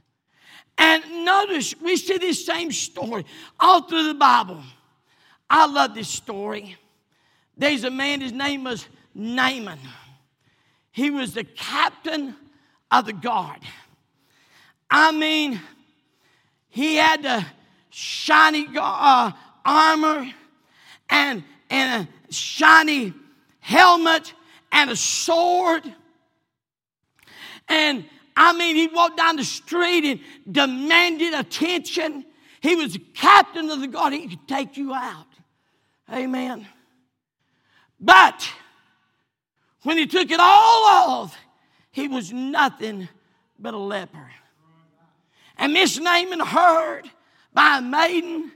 And 0.77 1.25
notice, 1.25 1.75
we 1.81 1.97
see 1.97 2.19
this 2.19 2.45
same 2.45 2.73
story 2.73 3.25
all 3.61 3.83
through 3.83 4.09
the 4.09 4.15
Bible. 4.15 4.63
I 5.51 5.67
love 5.67 5.95
this 5.95 6.09
story. 6.09 6.77
There's 7.59 7.83
a 7.83 7.91
man, 7.91 8.21
his 8.21 8.33
name 8.33 8.65
was 8.65 8.87
Naaman. 9.15 9.81
He 10.93 11.11
was 11.11 11.35
the 11.35 11.45
captain 11.45 12.35
of 12.91 13.07
the 13.07 13.13
guard. 13.13 13.59
I 14.91 15.13
mean, 15.13 15.61
he 16.69 16.97
had 16.97 17.23
the 17.23 17.45
shiny 17.91 18.69
uh, 18.77 19.33
armor 19.65 20.31
and, 21.11 21.43
and 21.69 22.07
a 22.07 22.33
shiny 22.33 23.13
helmet 23.61 24.33
and 24.73 24.91
a 24.91 24.97
sword. 24.97 25.83
And 27.69 28.05
I 28.37 28.53
mean, 28.53 28.77
he 28.77 28.87
walked 28.87 29.17
down 29.17 29.37
the 29.37 29.45
street 29.45 30.05
and 30.05 30.21
demanded 30.51 31.35
attention. 31.35 32.25
He 32.61 32.77
was 32.77 32.97
captain 33.15 33.69
of 33.69 33.81
the 33.81 33.89
guard. 33.89 34.13
He 34.13 34.29
could 34.29 34.47
take 34.47 34.77
you 34.77 34.95
out. 34.95 35.27
Amen. 36.13 36.67
But 38.01 38.49
when 39.83 39.97
he 39.97 40.07
took 40.07 40.31
it 40.31 40.41
all 40.41 40.85
off, 40.85 41.37
he 41.91 42.09
was 42.09 42.33
nothing 42.33 43.09
but 43.59 43.75
a 43.75 43.79
leper. 43.79 44.31
And 45.57 45.73
Miss 45.73 45.99
Naaman 45.99 46.41
heard 46.41 47.11
by 47.53 47.79
a 47.79 47.83
maiden 47.83 48.53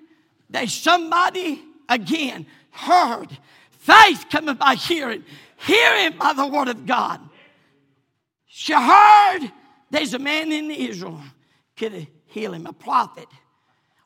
that 0.51 0.69
somebody 0.69 1.63
again 1.89 2.47
heard 2.71 3.37
faith 3.71 4.27
coming 4.31 4.55
by 4.55 4.77
hearing, 4.77 5.25
hearing 5.57 6.17
by 6.17 6.33
the 6.33 6.47
word 6.47 6.69
of 6.69 6.87
God. 6.87 7.21
She 8.47 8.73
heard 8.73 9.51
there's 9.91 10.15
a 10.15 10.19
man 10.19 10.53
in 10.53 10.71
Israel 10.71 11.21
could 11.77 12.07
heal 12.27 12.55
him, 12.55 12.67
a 12.67 12.73
prophet. 12.73 13.27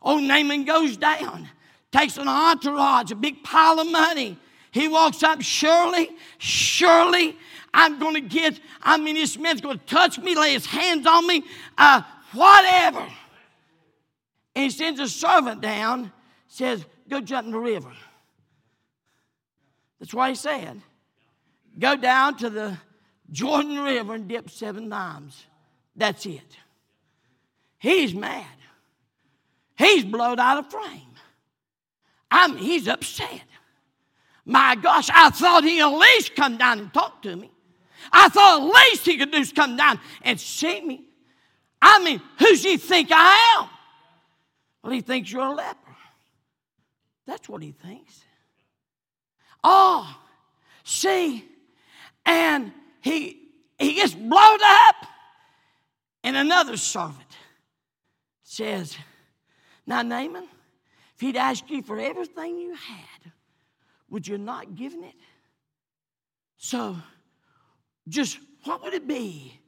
Old 0.00 0.22
Naaman 0.22 0.64
goes 0.64 0.96
down, 0.96 1.48
takes 1.92 2.16
an 2.16 2.28
entourage, 2.28 3.10
a 3.10 3.14
big 3.16 3.42
pile 3.42 3.80
of 3.80 3.90
money. 3.90 4.38
He 4.76 4.88
walks 4.88 5.22
up, 5.22 5.40
surely, 5.40 6.10
surely, 6.36 7.34
I'm 7.72 7.98
going 7.98 8.12
to 8.12 8.20
get, 8.20 8.60
I 8.82 8.98
mean, 8.98 9.14
this 9.14 9.38
man's 9.38 9.62
going 9.62 9.78
to 9.78 9.84
touch 9.86 10.18
me, 10.18 10.34
lay 10.34 10.52
his 10.52 10.66
hands 10.66 11.06
on 11.06 11.26
me, 11.26 11.44
uh, 11.78 12.02
whatever. 12.34 13.00
And 14.54 14.64
he 14.64 14.68
sends 14.68 15.00
a 15.00 15.08
servant 15.08 15.62
down, 15.62 16.12
says, 16.48 16.84
go 17.08 17.22
jump 17.22 17.46
in 17.46 17.52
the 17.52 17.58
river. 17.58 17.90
That's 19.98 20.12
what 20.12 20.28
he 20.28 20.34
said. 20.34 20.82
Go 21.78 21.96
down 21.96 22.36
to 22.36 22.50
the 22.50 22.76
Jordan 23.32 23.78
River 23.78 24.12
and 24.12 24.28
dip 24.28 24.50
seven 24.50 24.90
times. 24.90 25.42
That's 25.96 26.26
it. 26.26 26.58
He's 27.78 28.14
mad. 28.14 28.44
He's 29.78 30.04
blowed 30.04 30.38
out 30.38 30.58
of 30.58 30.70
frame. 30.70 31.00
I 32.30 32.48
mean, 32.48 32.58
he's 32.58 32.88
upset. 32.88 33.40
My 34.46 34.76
gosh, 34.76 35.10
I 35.12 35.28
thought 35.30 35.64
he'd 35.64 35.80
at 35.80 35.86
least 35.88 36.34
come 36.34 36.56
down 36.56 36.78
and 36.78 36.94
talk 36.94 37.20
to 37.22 37.36
me. 37.36 37.50
I 38.12 38.28
thought 38.28 38.62
at 38.62 38.90
least 38.90 39.04
he 39.04 39.18
could 39.18 39.32
do 39.32 39.38
is 39.38 39.52
come 39.52 39.76
down 39.76 40.00
and 40.22 40.40
see 40.40 40.80
me. 40.80 41.04
I 41.82 42.02
mean, 42.02 42.22
who's 42.38 42.62
he 42.62 42.76
think 42.76 43.10
I 43.12 43.58
am? 43.58 43.68
Well, 44.82 44.92
he 44.92 45.00
thinks 45.00 45.30
you're 45.30 45.42
a 45.42 45.52
leper. 45.52 45.78
That's 47.26 47.48
what 47.48 47.60
he 47.62 47.72
thinks. 47.72 48.22
Oh, 49.64 50.16
see, 50.84 51.44
and 52.24 52.72
he 53.00 53.42
he 53.78 53.94
gets 53.94 54.14
blown 54.14 54.58
up 54.62 54.96
and 56.26 56.36
another 56.36 56.76
servant 56.76 57.36
says, 58.42 58.96
Now, 59.86 60.02
Naaman, 60.02 60.48
if 61.14 61.20
he'd 61.20 61.36
asked 61.36 61.70
you 61.70 61.82
for 61.82 62.00
everything 62.00 62.58
you 62.58 62.74
had, 62.74 63.32
would 64.16 64.26
you 64.26 64.38
not 64.38 64.74
given 64.74 65.04
it? 65.04 65.12
So, 66.56 66.96
just 68.08 68.38
what 68.64 68.82
would 68.82 68.94
it 68.94 69.06
be 69.06 69.60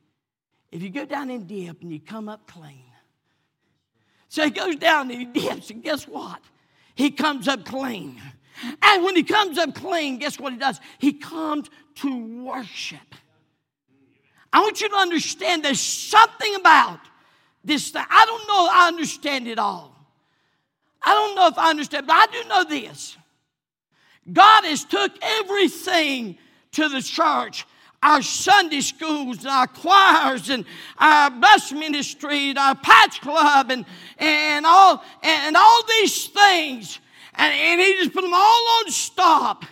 if 0.72 0.82
you 0.82 0.88
go 0.88 1.04
down 1.04 1.28
and 1.28 1.46
dip 1.46 1.82
and 1.82 1.92
you 1.92 2.00
come 2.00 2.30
up 2.30 2.46
clean? 2.46 2.90
So 4.30 4.44
he 4.44 4.50
goes 4.50 4.76
down 4.76 5.10
and 5.10 5.20
he 5.20 5.26
dips, 5.26 5.68
and 5.68 5.82
guess 5.82 6.08
what? 6.08 6.40
He 6.94 7.10
comes 7.10 7.46
up 7.46 7.66
clean. 7.66 8.22
And 8.80 9.04
when 9.04 9.16
he 9.16 9.22
comes 9.22 9.58
up 9.58 9.74
clean, 9.74 10.16
guess 10.16 10.40
what 10.40 10.54
he 10.54 10.58
does? 10.58 10.80
He 10.96 11.12
comes 11.12 11.68
to 11.96 12.42
worship. 12.42 13.14
I 14.50 14.60
want 14.60 14.80
you 14.80 14.88
to 14.88 14.96
understand 14.96 15.62
there's 15.62 15.78
something 15.78 16.54
about 16.54 17.00
this 17.62 17.90
thing. 17.90 18.04
I 18.08 18.24
don't 18.24 18.48
know 18.48 18.68
I 18.72 18.88
understand 18.88 19.46
it 19.46 19.58
all. 19.58 19.94
I 21.02 21.12
don't 21.12 21.36
know 21.36 21.48
if 21.48 21.58
I 21.58 21.68
understand, 21.68 22.06
but 22.06 22.16
I 22.16 22.26
do 22.32 22.48
know 22.48 22.64
this. 22.64 23.17
God 24.32 24.64
has 24.64 24.84
took 24.84 25.12
everything 25.22 26.38
to 26.72 26.88
the 26.88 27.02
church 27.02 27.64
our 28.02 28.22
Sunday 28.22 28.80
schools, 28.80 29.44
our 29.44 29.66
choirs, 29.66 30.50
and 30.50 30.64
our 30.98 31.30
bus 31.30 31.72
ministry, 31.72 32.50
and 32.50 32.58
our 32.58 32.76
patch 32.76 33.20
club, 33.20 33.70
and, 33.70 33.84
and, 34.18 34.64
all, 34.64 35.02
and 35.22 35.56
all 35.56 35.82
these 35.84 36.28
things. 36.28 37.00
And, 37.34 37.52
and 37.52 37.80
He 37.80 37.94
just 37.94 38.12
put 38.12 38.22
them 38.22 38.34
all 38.34 38.68
on 38.78 38.90
stop. 38.90 39.64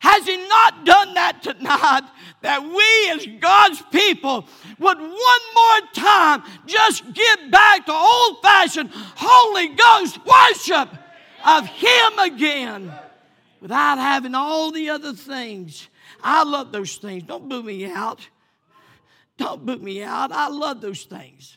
Has 0.00 0.26
He 0.26 0.36
not 0.48 0.84
done 0.84 1.14
that 1.14 1.42
tonight? 1.42 2.02
That 2.42 2.62
we 2.62 3.10
as 3.12 3.40
God's 3.40 3.82
people 3.90 4.46
would 4.78 4.98
one 4.98 5.08
more 5.08 5.88
time 5.94 6.42
just 6.66 7.10
get 7.14 7.50
back 7.50 7.86
to 7.86 7.92
old 7.92 8.42
fashioned 8.42 8.90
Holy 8.92 9.68
Ghost 9.68 10.18
worship 10.26 10.90
of 11.46 11.66
Him 11.66 12.18
again 12.18 12.92
without 13.64 13.96
having 13.96 14.34
all 14.34 14.70
the 14.70 14.90
other 14.90 15.14
things. 15.14 15.88
I 16.22 16.44
love 16.44 16.70
those 16.70 16.96
things. 16.96 17.22
Don't 17.22 17.48
boo 17.48 17.62
me 17.62 17.86
out. 17.86 18.28
Don't 19.38 19.64
boot 19.64 19.80
me 19.82 20.02
out. 20.02 20.32
I 20.32 20.48
love 20.48 20.82
those 20.82 21.04
things. 21.04 21.56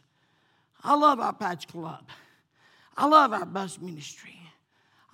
I 0.82 0.96
love 0.96 1.20
our 1.20 1.34
patch 1.34 1.68
club. 1.68 2.08
I 2.96 3.08
love 3.08 3.34
our 3.34 3.46
bus 3.46 3.78
ministry. 3.82 4.40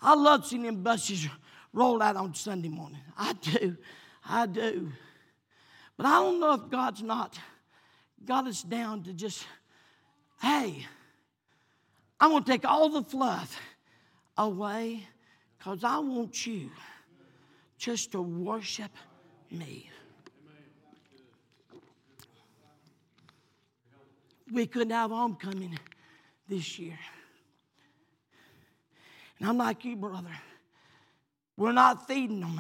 I 0.04 0.14
love 0.14 0.46
seeing 0.46 0.62
them 0.62 0.84
buses 0.84 1.28
roll 1.74 2.00
out 2.00 2.16
on 2.16 2.36
Sunday 2.36 2.70
morning. 2.70 3.02
I 3.18 3.34
do. 3.34 3.76
I 4.24 4.46
do. 4.46 4.92
But 5.98 6.06
I 6.06 6.20
don't 6.20 6.40
know 6.40 6.54
if 6.54 6.70
God's 6.70 7.02
not 7.02 7.40
got 8.24 8.46
us 8.46 8.62
down 8.62 9.02
to 9.06 9.14
just, 9.14 9.48
hey, 10.44 10.86
I'm 12.20 12.30
going 12.30 12.44
to 12.44 12.52
take 12.52 12.66
all 12.66 12.90
the 12.90 13.02
fluff 13.02 13.60
away 14.38 15.08
because 15.64 15.86
I 15.86 15.98
want 16.00 16.46
you 16.46 16.70
just 17.78 18.12
to 18.12 18.22
worship 18.22 18.92
me. 19.50 19.90
We 24.52 24.66
couldn't 24.66 24.92
have 24.92 25.12
homecoming 25.12 25.80
this 26.50 26.78
year. 26.78 27.00
And 29.40 29.48
I'm 29.48 29.58
like 29.58 29.86
you, 29.86 29.96
brother. 29.96 30.36
We're 31.56 31.72
not 31.72 32.08
feeding 32.08 32.42
them. 32.42 32.60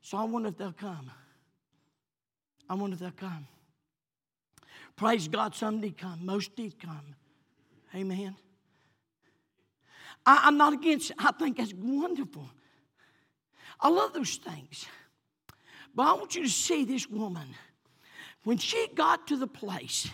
So 0.00 0.16
I 0.16 0.24
wonder 0.24 0.50
if 0.50 0.56
they'll 0.56 0.72
come. 0.72 1.10
I 2.70 2.74
wonder 2.74 2.94
if 2.94 3.00
they'll 3.00 3.10
come. 3.10 3.48
Praise 4.94 5.26
God, 5.26 5.56
some 5.56 5.80
did 5.80 5.98
come. 5.98 6.20
Most 6.24 6.54
did 6.54 6.78
come. 6.78 7.16
Amen. 7.92 8.36
I, 10.26 10.48
am 10.48 10.56
not 10.56 10.72
against 10.72 11.10
it. 11.10 11.16
I 11.18 11.32
think 11.32 11.58
that's 11.58 11.74
wonderful. 11.74 12.48
I 13.80 13.88
love 13.88 14.12
those 14.12 14.36
things. 14.36 14.86
But 15.94 16.04
I 16.04 16.12
want 16.14 16.34
you 16.34 16.42
to 16.42 16.48
see 16.48 16.84
this 16.84 17.08
woman. 17.08 17.46
When 18.44 18.58
she 18.58 18.88
got 18.94 19.26
to 19.28 19.36
the 19.36 19.46
place 19.46 20.08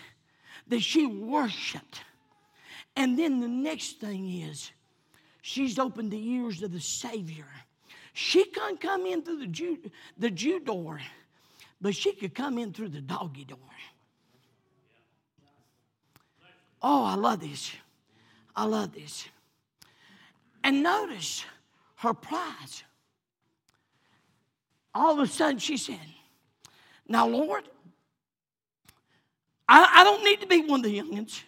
that 0.67 0.81
she 0.81 1.05
worshiped, 1.05 2.01
and 2.95 3.17
then 3.17 3.39
the 3.39 3.47
next 3.47 3.99
thing 3.99 4.41
is, 4.41 4.71
she's 5.41 5.79
opened 5.79 6.11
the 6.11 6.29
ears 6.29 6.61
of 6.61 6.71
the 6.71 6.79
Savior. 6.79 7.47
She 8.13 8.45
couldn't 8.45 8.81
come 8.81 9.05
in 9.05 9.21
through 9.21 9.39
the 9.39 9.47
Jew, 9.47 9.79
the 10.17 10.29
Jew 10.29 10.59
door, 10.59 10.99
but 11.79 11.95
she 11.95 12.13
could 12.13 12.35
come 12.35 12.57
in 12.57 12.73
through 12.73 12.89
the 12.89 13.01
doggy 13.01 13.45
door. 13.45 13.57
Oh, 16.81 17.03
I 17.03 17.15
love 17.15 17.39
this. 17.39 17.71
I 18.55 18.65
love 18.65 18.93
this. 18.93 19.27
And 20.63 20.83
notice 20.83 21.43
her 21.97 22.13
prize. 22.13 22.83
All 24.93 25.13
of 25.13 25.19
a 25.19 25.27
sudden, 25.27 25.59
she 25.59 25.77
said, 25.77 25.99
Now, 27.07 27.27
Lord, 27.27 27.63
I, 29.67 30.01
I 30.01 30.03
don't 30.03 30.23
need 30.23 30.41
to 30.41 30.47
be 30.47 30.61
one 30.61 30.81
of 30.81 30.85
the 30.85 30.99
youngins. 30.99 31.41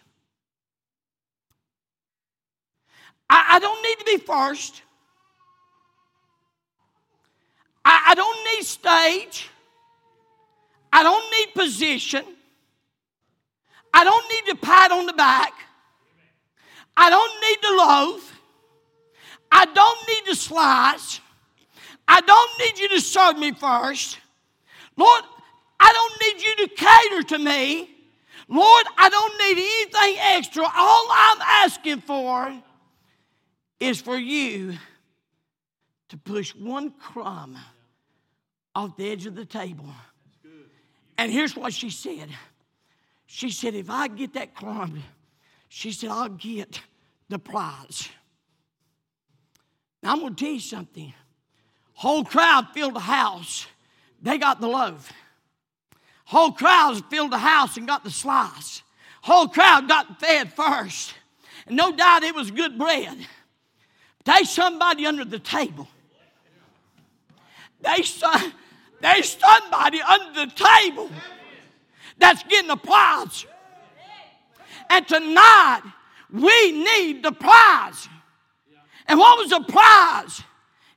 I, 3.28 3.56
I 3.56 3.58
don't 3.58 3.82
need 3.82 3.98
to 3.98 4.04
be 4.04 4.16
first. 4.24 4.82
I, 7.84 8.06
I 8.08 8.14
don't 8.14 8.56
need 8.56 8.64
stage. 8.64 9.50
I 10.92 11.02
don't 11.02 11.30
need 11.32 11.54
position. 11.54 12.24
I 13.92 14.04
don't 14.04 14.24
need 14.30 14.52
to 14.52 14.56
pat 14.56 14.90
on 14.90 15.06
the 15.06 15.12
back. 15.12 15.52
I 16.96 17.10
don't 17.10 17.40
need 17.40 17.58
the 17.62 17.76
loaf. 17.76 18.33
I 19.54 19.66
don't 19.66 20.08
need 20.08 20.32
the 20.32 20.34
slice. 20.34 21.20
I 22.08 22.20
don't 22.20 22.58
need 22.58 22.76
you 22.76 22.88
to 22.88 23.00
serve 23.00 23.38
me 23.38 23.52
first. 23.52 24.18
Lord, 24.96 25.22
I 25.78 25.92
don't 25.92 26.20
need 26.20 26.44
you 26.44 26.66
to 26.66 26.74
cater 26.74 27.22
to 27.28 27.38
me. 27.38 27.90
Lord, 28.48 28.86
I 28.98 29.08
don't 29.08 29.38
need 29.38 29.62
anything 29.62 30.16
extra. 30.20 30.64
All 30.64 31.06
I'm 31.08 31.40
asking 31.40 32.00
for 32.00 32.52
is 33.78 34.00
for 34.00 34.16
you 34.16 34.74
to 36.08 36.16
push 36.16 36.52
one 36.56 36.90
crumb 36.90 37.56
off 38.74 38.96
the 38.96 39.08
edge 39.08 39.24
of 39.26 39.36
the 39.36 39.44
table. 39.46 39.88
And 41.16 41.30
here's 41.30 41.54
what 41.54 41.72
she 41.72 41.90
said 41.90 42.28
She 43.26 43.50
said, 43.50 43.74
If 43.74 43.88
I 43.88 44.08
get 44.08 44.34
that 44.34 44.52
crumb, 44.52 45.00
she 45.68 45.92
said, 45.92 46.10
I'll 46.10 46.28
get 46.28 46.80
the 47.28 47.38
prize. 47.38 48.08
Now, 50.04 50.12
I'm 50.12 50.20
going 50.20 50.34
to 50.34 50.44
tell 50.44 50.52
you 50.52 50.60
something. 50.60 51.14
Whole 51.94 52.24
crowd 52.24 52.68
filled 52.74 52.94
the 52.94 53.00
house. 53.00 53.66
They 54.20 54.36
got 54.36 54.60
the 54.60 54.68
loaf. 54.68 55.10
Whole 56.26 56.52
crowd 56.52 57.02
filled 57.08 57.32
the 57.32 57.38
house 57.38 57.78
and 57.78 57.88
got 57.88 58.04
the 58.04 58.10
slice. 58.10 58.82
Whole 59.22 59.48
crowd 59.48 59.88
got 59.88 60.20
fed 60.20 60.52
first. 60.52 61.14
And 61.66 61.76
no 61.76 61.90
doubt 61.90 62.22
it 62.22 62.34
was 62.34 62.50
good 62.50 62.76
bread. 62.76 63.16
They 64.26 64.44
somebody 64.44 65.06
under 65.06 65.24
the 65.24 65.38
table. 65.38 65.88
They, 67.80 68.04
there's 69.00 69.38
somebody 69.38 70.02
under 70.02 70.44
the 70.44 70.52
table 70.54 71.08
that's 72.18 72.42
getting 72.42 72.70
a 72.70 72.76
prize. 72.76 73.46
And 74.90 75.08
tonight, 75.08 75.82
we 76.30 76.72
need 76.72 77.22
the 77.22 77.32
prize. 77.32 78.06
And 79.06 79.18
what 79.18 79.38
was 79.38 79.50
the 79.50 79.60
prize? 79.60 80.42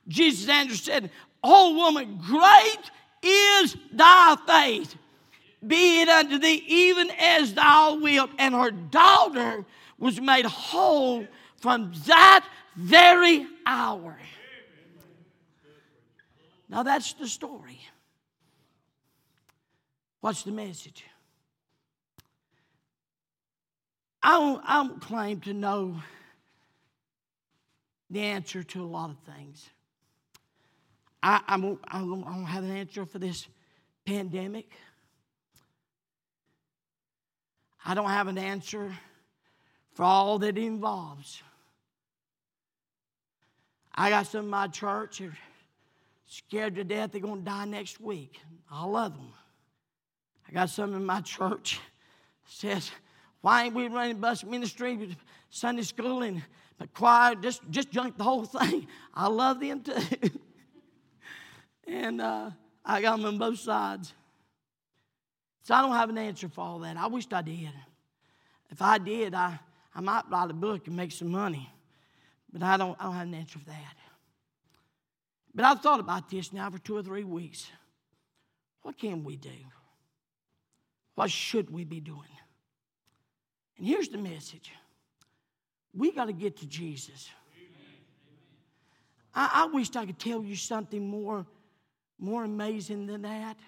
Jesus 0.06 0.48
answered 0.48 0.78
said, 0.78 1.10
woman, 1.42 2.20
great 2.26 2.90
is 3.22 3.76
thy 3.92 4.36
faith. 4.46 4.94
Be 5.66 6.02
it 6.02 6.08
unto 6.08 6.38
thee 6.38 6.62
even 6.66 7.10
as 7.10 7.54
thou 7.54 7.98
wilt. 8.00 8.30
And 8.38 8.54
her 8.54 8.70
daughter 8.70 9.64
was 9.98 10.20
made 10.20 10.44
whole 10.44 11.26
from 11.56 11.92
that 12.06 12.46
very 12.76 13.46
hour. 13.66 14.16
Now 16.68 16.82
that's 16.82 17.12
the 17.14 17.26
story. 17.26 17.80
What's 20.20 20.42
the 20.42 20.52
message? 20.52 21.04
I 24.22 24.32
don't, 24.32 24.62
I 24.64 24.74
don't 24.74 25.00
claim 25.00 25.40
to 25.42 25.54
know 25.54 25.96
the 28.10 28.20
answer 28.20 28.62
to 28.62 28.82
a 28.82 28.86
lot 28.86 29.10
of 29.10 29.18
things. 29.34 29.68
I, 31.22 31.40
I, 31.46 31.58
don't, 31.58 31.78
I 31.88 31.98
don't 31.98 32.44
have 32.44 32.64
an 32.64 32.70
answer 32.70 33.04
for 33.04 33.18
this 33.18 33.46
pandemic. 34.04 34.70
I 37.84 37.94
don't 37.94 38.08
have 38.08 38.28
an 38.28 38.38
answer 38.38 38.92
for 39.94 40.04
all 40.04 40.38
that 40.38 40.56
it 40.56 40.62
involves. 40.62 41.42
I 43.94 44.10
got 44.10 44.26
some 44.26 44.44
of 44.44 44.50
my 44.50 44.68
church 44.68 45.20
are 45.20 45.36
scared 46.26 46.76
to 46.76 46.84
death 46.84 47.12
they're 47.12 47.20
going 47.20 47.40
to 47.40 47.44
die 47.44 47.64
next 47.64 48.00
week. 48.00 48.40
I 48.70 48.84
love 48.84 49.14
them. 49.16 49.32
I 50.48 50.52
got 50.52 50.70
some 50.70 50.94
in 50.94 51.04
my 51.04 51.20
church 51.20 51.80
says, 52.46 52.90
why 53.40 53.64
ain't 53.64 53.74
we 53.74 53.88
running 53.88 54.18
bus 54.18 54.44
ministry, 54.44 55.16
Sunday 55.50 55.82
school, 55.82 56.22
and 56.22 56.42
the 56.78 56.86
choir? 56.86 57.34
Just, 57.34 57.62
just 57.70 57.90
junk 57.90 58.16
the 58.16 58.24
whole 58.24 58.44
thing. 58.44 58.86
I 59.14 59.28
love 59.28 59.60
them 59.60 59.82
too. 59.82 59.94
and 61.86 62.20
uh, 62.20 62.50
I 62.84 63.02
got 63.02 63.16
them 63.16 63.26
on 63.26 63.38
both 63.38 63.58
sides. 63.58 64.12
So 65.62 65.74
I 65.74 65.82
don't 65.82 65.92
have 65.92 66.08
an 66.08 66.18
answer 66.18 66.48
for 66.48 66.62
all 66.62 66.78
that. 66.80 66.96
I 66.96 67.06
wished 67.08 67.32
I 67.32 67.42
did. 67.42 67.70
If 68.70 68.80
I 68.80 68.98
did, 68.98 69.34
I, 69.34 69.58
I 69.94 70.00
might 70.00 70.24
write 70.30 70.50
a 70.50 70.54
book 70.54 70.86
and 70.86 70.96
make 70.96 71.12
some 71.12 71.28
money. 71.30 71.70
But 72.52 72.62
I 72.62 72.76
don't, 72.76 72.96
I 72.98 73.04
don't 73.04 73.14
have 73.14 73.26
an 73.26 73.34
answer 73.34 73.58
for 73.58 73.66
that. 73.66 73.94
But 75.54 75.64
I've 75.64 75.80
thought 75.80 76.00
about 76.00 76.30
this 76.30 76.52
now 76.52 76.70
for 76.70 76.78
two 76.78 76.96
or 76.96 77.02
three 77.02 77.24
weeks. 77.24 77.70
What 78.82 78.96
can 78.96 79.24
we 79.24 79.36
do? 79.36 79.50
What 81.14 81.30
should 81.30 81.70
we 81.70 81.84
be 81.84 82.00
doing? 82.00 82.22
And 83.76 83.86
here's 83.86 84.08
the 84.08 84.18
message 84.18 84.72
we 85.98 86.12
got 86.12 86.26
to 86.26 86.32
get 86.32 86.56
to 86.58 86.66
Jesus. 86.66 87.28
I, 89.34 89.68
I 89.70 90.00
I 90.00 90.06
could 90.06 90.18
tell 90.18 90.42
you 90.42 90.56
something 90.56 91.06
more, 91.06 91.44
more 92.18 92.44
amazing 92.44 93.06
than 93.06 93.22
that, 93.22 93.58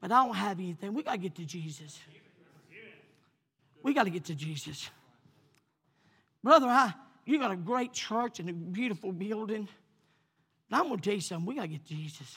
but 0.00 0.10
I 0.10 0.24
don't 0.24 0.34
have 0.34 0.58
anything. 0.58 0.94
We 0.94 1.02
got 1.02 1.12
to 1.12 1.18
get 1.18 1.34
to 1.36 1.44
Jesus. 1.44 1.98
We 3.82 3.92
got 3.92 4.04
to 4.04 4.10
get 4.10 4.24
to 4.24 4.34
Jesus. 4.34 4.88
Brother, 6.42 6.66
I, 6.66 6.94
you 7.26 7.38
got 7.38 7.50
a 7.50 7.56
great 7.56 7.92
church 7.92 8.40
and 8.40 8.48
a 8.48 8.52
beautiful 8.52 9.12
building. 9.12 9.68
But 10.70 10.80
I'm 10.80 10.88
going 10.88 11.00
to 11.00 11.04
tell 11.04 11.14
you 11.14 11.20
something. 11.20 11.46
We 11.46 11.54
got 11.54 11.62
to 11.62 11.68
get 11.68 11.86
to 11.86 11.94
Jesus. 11.94 12.36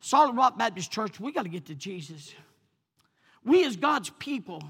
Solid 0.00 0.36
Rock 0.36 0.58
Baptist 0.58 0.90
Church, 0.90 1.20
we 1.20 1.32
got 1.32 1.42
to 1.42 1.48
get 1.48 1.66
to 1.66 1.74
Jesus. 1.74 2.34
We, 3.44 3.64
as 3.64 3.76
God's 3.76 4.10
people, 4.18 4.62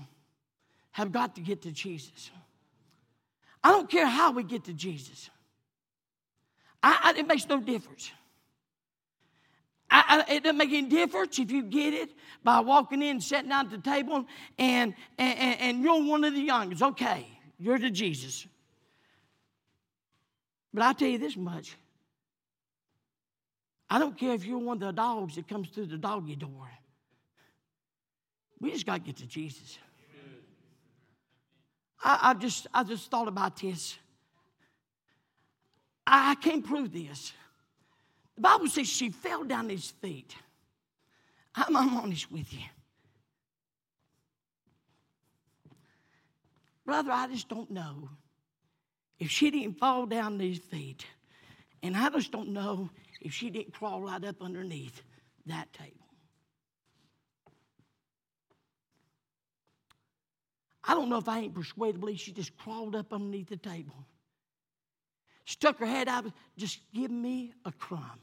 have 0.91 1.13
got 1.13 1.37
to 1.37 1.41
get 1.41 1.63
to 1.63 1.73
Jesus. 1.73 2.31
I 3.65 3.71
don't 3.71 3.89
care 3.89 4.07
how 4.07 4.33
we 4.33 4.43
get 4.43 4.65
to 4.65 4.73
Jesus, 4.73 5.31
I, 6.83 6.99
I, 7.15 7.19
it 7.19 7.27
makes 7.27 7.49
no 7.49 7.61
difference. 7.61 8.11
I, 9.95 10.25
it 10.27 10.43
doesn't 10.43 10.57
make 10.57 10.73
any 10.73 10.89
difference 10.89 11.39
if 11.39 11.51
you 11.51 11.65
get 11.65 11.93
it 11.93 12.11
by 12.43 12.61
walking 12.61 13.03
in, 13.03 13.21
sitting 13.21 13.51
down 13.51 13.67
at 13.67 13.71
the 13.71 13.79
table, 13.79 14.25
and, 14.59 14.95
and, 15.19 15.61
and 15.61 15.83
you're 15.83 16.03
one 16.03 16.25
of 16.25 16.33
the 16.33 16.41
youngest. 16.41 16.83
Okay, 16.83 17.29
you're 17.59 17.79
the 17.79 17.91
Jesus. 17.91 18.47
But 20.73 20.83
I 20.83 20.93
tell 20.95 21.09
you 21.09 21.19
this 21.19 21.37
much 21.37 21.77
I 23.91 23.99
don't 23.99 24.17
care 24.17 24.33
if 24.33 24.47
you're 24.47 24.59
one 24.59 24.79
of 24.79 24.81
the 24.81 24.93
dogs 24.93 25.35
that 25.35 25.47
comes 25.47 25.69
through 25.69 25.85
the 25.85 25.99
doggy 25.99 26.35
door. 26.35 26.71
We 28.59 28.71
just 28.71 28.87
got 28.87 28.95
to 28.95 29.01
get 29.01 29.19
to 29.19 29.27
Jesus. 29.27 29.79
I, 32.03 32.19
I, 32.23 32.35
just 32.35 32.67
I 32.75 32.83
just 32.83 33.11
thought 33.11 33.29
about 33.29 33.57
this. 33.57 33.97
I, 36.07 36.33
I 36.33 36.35
can't 36.35 36.65
prove 36.65 36.93
this. 36.93 37.33
The 38.35 38.41
Bible 38.41 38.69
says 38.69 38.89
she 38.89 39.11
fell 39.11 39.45
down 39.45 39.69
his 39.69 39.91
feet. 39.91 40.35
I'm, 41.55 41.77
I'm 41.77 41.97
honest 41.97 42.31
with 42.33 42.53
you. 42.53 42.61
Brother, 46.85 47.13
I 47.13 47.29
just 47.29 47.49
don't 47.49 47.71
know 47.71 48.09
if 49.19 49.31
she 49.31 49.51
didn't 49.51 49.79
fall 49.79 50.07
down 50.07 50.39
these 50.39 50.59
feet. 50.59 51.07
And 51.83 51.97
I 51.97 52.11
just 52.11 52.33
don't 52.33 52.49
know 52.49 52.91
if 53.21 53.33
she 53.33 53.51
didn't 53.51 53.73
crawl 53.73 54.01
right 54.01 54.25
up 54.25 54.37
underneath 54.41 55.03
that 55.47 55.73
table. 55.73 56.02
I 60.85 60.95
don't 60.95 61.09
know 61.09 61.19
if 61.19 61.29
I 61.29 61.41
ain't 61.41 61.55
persuaded 61.55 61.95
to 61.95 61.99
believe 62.01 62.19
she 62.19 62.33
just 62.33 62.57
crawled 62.57 62.97
up 62.97 63.13
underneath 63.13 63.49
the 63.49 63.57
table, 63.57 64.07
stuck 65.45 65.79
her 65.79 65.87
head 65.87 66.09
out, 66.09 66.27
just 66.57 66.81
give 66.93 67.11
me 67.11 67.53
a 67.65 67.73
crumb. 67.73 68.21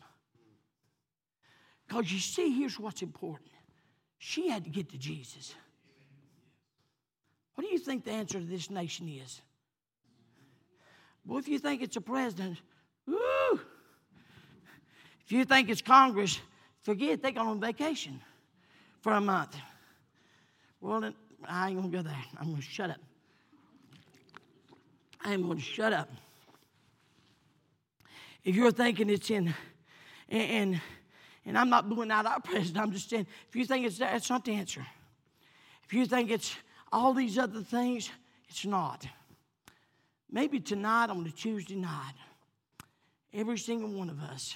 Because 1.88 2.12
you 2.12 2.20
see, 2.20 2.52
here's 2.58 2.80
what's 2.80 3.02
important 3.02 3.50
she 4.20 4.50
had 4.50 4.66
to 4.66 4.70
get 4.70 4.90
to 4.90 4.98
Jesus. 4.98 5.56
What 7.56 7.66
do 7.66 7.72
you 7.72 7.80
think 7.80 8.04
the 8.04 8.12
answer 8.12 8.40
to 8.40 8.46
this 8.46 8.70
nation 8.70 9.08
is? 9.08 9.42
Well, 11.26 11.40
if 11.40 11.48
you 11.48 11.60
think 11.60 11.82
it's 11.82 11.96
a 11.96 12.02
president, 12.02 12.58
woo! 13.08 13.60
If 15.26 15.32
you 15.32 15.46
think 15.46 15.70
it's 15.70 15.82
Congress, 15.82 16.40
forget 16.82 17.22
they 17.22 17.32
gone 17.32 17.48
on 17.48 17.60
vacation 17.60 18.20
for 19.02 19.14
a 19.14 19.22
month. 19.22 19.56
Well, 20.82 21.14
I 21.48 21.70
ain't 21.70 21.78
gonna 21.78 21.90
go 21.90 22.02
there. 22.02 22.24
I'm 22.40 22.52
gonna 22.52 22.62
shut 22.62 22.90
up. 22.90 23.00
I 25.24 25.34
am 25.34 25.50
to 25.50 25.62
shut 25.62 25.94
up. 25.94 26.10
If 28.44 28.56
you're 28.56 28.72
thinking 28.72 29.10
it's 29.10 29.30
in, 29.30 29.54
and, 30.30 30.80
and 31.46 31.58
I'm 31.58 31.70
not 31.70 31.90
booing 31.90 32.10
out 32.10 32.26
our 32.26 32.40
president, 32.40 32.78
I'm 32.78 32.92
just 32.92 33.10
saying, 33.10 33.28
if 33.50 33.56
you 33.56 33.66
think 33.66 33.86
it's 33.86 33.98
that, 33.98 34.16
it's 34.16 34.30
not 34.30 34.46
the 34.46 34.54
answer. 34.54 34.86
If 35.84 35.94
you 35.94 36.06
think 36.06 36.32
it's 36.32 36.56
all 36.92 37.14
these 37.14 37.38
other 37.38 37.62
things, 37.62 38.10
it's 38.48 38.66
not. 38.66 39.06
Maybe 40.32 40.60
tonight 40.60 41.10
on 41.10 41.24
the 41.24 41.32
Tuesday 41.32 41.76
night, 41.76 42.14
every 43.34 43.58
single 43.58 43.90
one 43.90 44.10
of 44.10 44.22
us 44.22 44.56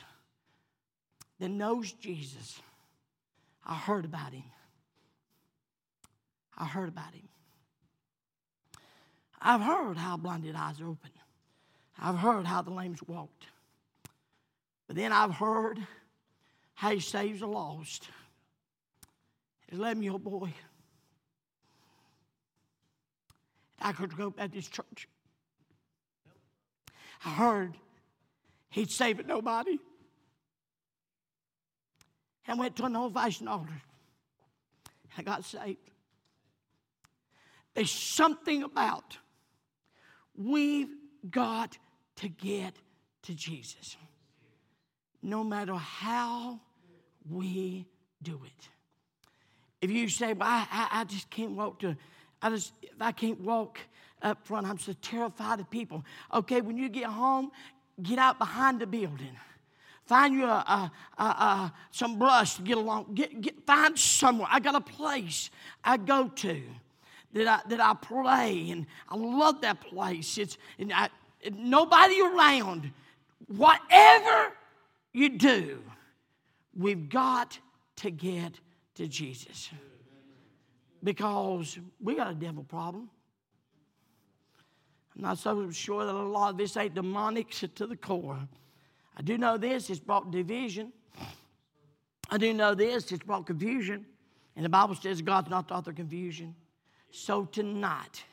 that 1.39 1.49
knows 1.49 1.91
Jesus, 1.91 2.61
I 3.65 3.75
heard 3.75 4.05
about 4.05 4.31
him. 4.31 4.43
I 6.57 6.65
heard 6.65 6.89
about 6.89 7.13
him. 7.13 7.27
I've 9.41 9.61
heard 9.61 9.97
how 9.97 10.17
blinded 10.17 10.55
eyes 10.55 10.79
are 10.79 10.87
open. 10.87 11.11
I've 11.99 12.17
heard 12.17 12.45
how 12.45 12.61
the 12.61 12.71
lame 12.71 12.95
walked. 13.07 13.47
But 14.87 14.95
then 14.95 15.11
I've 15.11 15.33
heard 15.33 15.79
how 16.75 16.91
he 16.91 16.99
saves 16.99 17.41
the 17.41 17.47
lost. 17.47 18.09
His 19.67 19.79
11 19.79 20.03
year 20.03 20.13
old 20.13 20.23
boy. 20.23 20.53
I 23.81 23.91
could 23.91 24.15
go 24.15 24.33
at 24.37 24.51
this 24.53 24.67
church. 24.67 25.07
I 27.25 27.29
heard 27.29 27.77
he'd 28.69 28.91
save 28.91 29.25
nobody. 29.25 29.79
And 32.47 32.59
went 32.59 32.75
to 32.77 32.85
an 32.85 32.95
old 32.95 33.13
fashioned 33.13 33.49
altar. 33.49 33.81
I 35.17 35.21
got 35.21 35.45
saved. 35.45 35.77
There's 37.73 37.91
something 37.91 38.63
about 38.63 39.17
we've 40.35 40.89
got 41.29 41.77
to 42.17 42.29
get 42.29 42.75
to 43.23 43.33
Jesus. 43.33 43.97
No 45.21 45.43
matter 45.43 45.75
how 45.75 46.59
we 47.29 47.87
do 48.21 48.39
it. 48.45 48.69
If 49.81 49.91
you 49.91 50.09
say, 50.09 50.33
well, 50.33 50.47
I, 50.49 50.87
I, 50.91 51.03
just 51.03 51.29
can't 51.29 51.51
walk 51.51 51.79
to, 51.79 51.95
I 52.41 52.49
just, 52.49 52.73
if 52.81 53.01
I 53.01 53.11
can't 53.11 53.39
walk 53.41 53.79
up 54.21 54.45
front, 54.45 54.67
I'm 54.67 54.77
so 54.77 54.93
terrified 55.01 55.59
of 55.59 55.69
people. 55.69 56.03
Okay, 56.33 56.61
when 56.61 56.77
you 56.77 56.89
get 56.89 57.05
home, 57.05 57.51
get 58.01 58.17
out 58.17 58.39
behind 58.39 58.79
the 58.79 58.87
building. 58.87 59.37
Find 60.05 60.33
you 60.33 60.45
a, 60.45 60.91
a, 61.17 61.23
a, 61.23 61.73
some 61.91 62.17
brush 62.17 62.55
to 62.55 62.61
get 62.61 62.77
along. 62.77 63.13
Get, 63.13 63.39
get, 63.41 63.65
find 63.65 63.97
somewhere. 63.97 64.47
I 64.51 64.59
got 64.59 64.75
a 64.75 64.81
place 64.81 65.49
I 65.83 65.97
go 65.97 66.27
to 66.27 66.61
that 67.33 67.47
I, 67.47 67.69
that 67.69 67.79
I 67.79 67.93
pray, 67.95 68.69
and 68.69 68.85
I 69.09 69.15
love 69.15 69.61
that 69.61 69.81
place. 69.81 70.37
It's 70.37 70.57
and 70.79 70.93
I, 70.93 71.09
nobody 71.51 72.21
around. 72.21 72.91
Whatever 73.47 74.53
you 75.11 75.29
do, 75.29 75.79
we've 76.75 77.09
got 77.09 77.59
to 77.97 78.09
get 78.09 78.59
to 78.95 79.07
Jesus 79.07 79.69
because 81.03 81.77
we 81.99 82.15
got 82.15 82.31
a 82.31 82.35
devil 82.35 82.63
problem. 82.63 83.09
I'm 85.15 85.21
not 85.21 85.37
so 85.37 85.69
sure 85.71 86.05
that 86.05 86.15
a 86.15 86.17
lot 86.17 86.51
of 86.51 86.57
this 86.57 86.75
ain't 86.77 86.95
demonic 86.95 87.49
to 87.51 87.87
the 87.87 87.95
core. 87.95 88.39
I 89.15 89.21
do 89.21 89.37
know 89.37 89.57
this, 89.57 89.89
it's 89.89 89.99
brought 89.99 90.31
division. 90.31 90.91
I 92.29 92.37
do 92.37 92.53
know 92.53 92.73
this, 92.73 93.11
it's 93.11 93.23
brought 93.23 93.45
confusion. 93.45 94.05
And 94.55 94.65
the 94.65 94.69
Bible 94.69 94.95
says 94.95 95.21
God's 95.21 95.49
not 95.49 95.67
the 95.67 95.75
author 95.75 95.91
of 95.91 95.97
confusion. 95.97 96.55
So 97.15 97.45
tonight, 97.45 98.23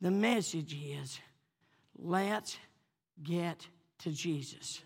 the 0.00 0.10
message 0.10 0.74
is 0.74 1.20
let's 1.96 2.58
get 3.22 3.64
to 4.00 4.10
Jesus 4.10 4.82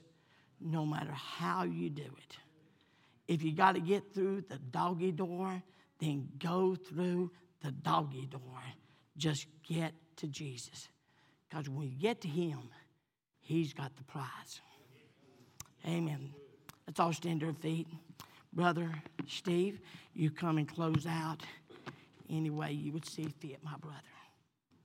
no 0.60 0.84
matter 0.84 1.12
how 1.12 1.62
you 1.62 1.88
do 1.88 2.02
it. 2.02 2.36
If 3.26 3.42
you 3.42 3.52
got 3.52 3.72
to 3.72 3.80
get 3.80 4.12
through 4.12 4.42
the 4.42 4.58
doggy 4.58 5.12
door, 5.12 5.62
then 5.98 6.28
go 6.38 6.74
through 6.74 7.30
the 7.62 7.72
doggy 7.72 8.26
door. 8.26 8.60
Just 9.16 9.46
get 9.66 9.94
to 10.16 10.26
Jesus. 10.26 10.88
Because 11.48 11.70
when 11.70 11.88
you 11.88 11.96
get 11.98 12.20
to 12.20 12.28
Him, 12.28 12.68
He's 13.40 13.72
got 13.72 13.96
the 13.96 14.04
prize. 14.04 14.60
Amen. 15.86 16.34
Let's 16.86 17.00
all 17.00 17.14
stand 17.14 17.40
to 17.40 17.46
our 17.46 17.54
feet. 17.54 17.88
Brother 18.52 18.90
Steve, 19.26 19.80
you 20.12 20.30
come 20.30 20.58
and 20.58 20.68
close 20.68 21.06
out 21.06 21.42
any 22.30 22.50
way 22.50 22.72
you 22.72 22.92
would 22.92 23.06
see 23.06 23.28
fit, 23.40 23.58
my 23.62 23.76
brother. 23.80 24.00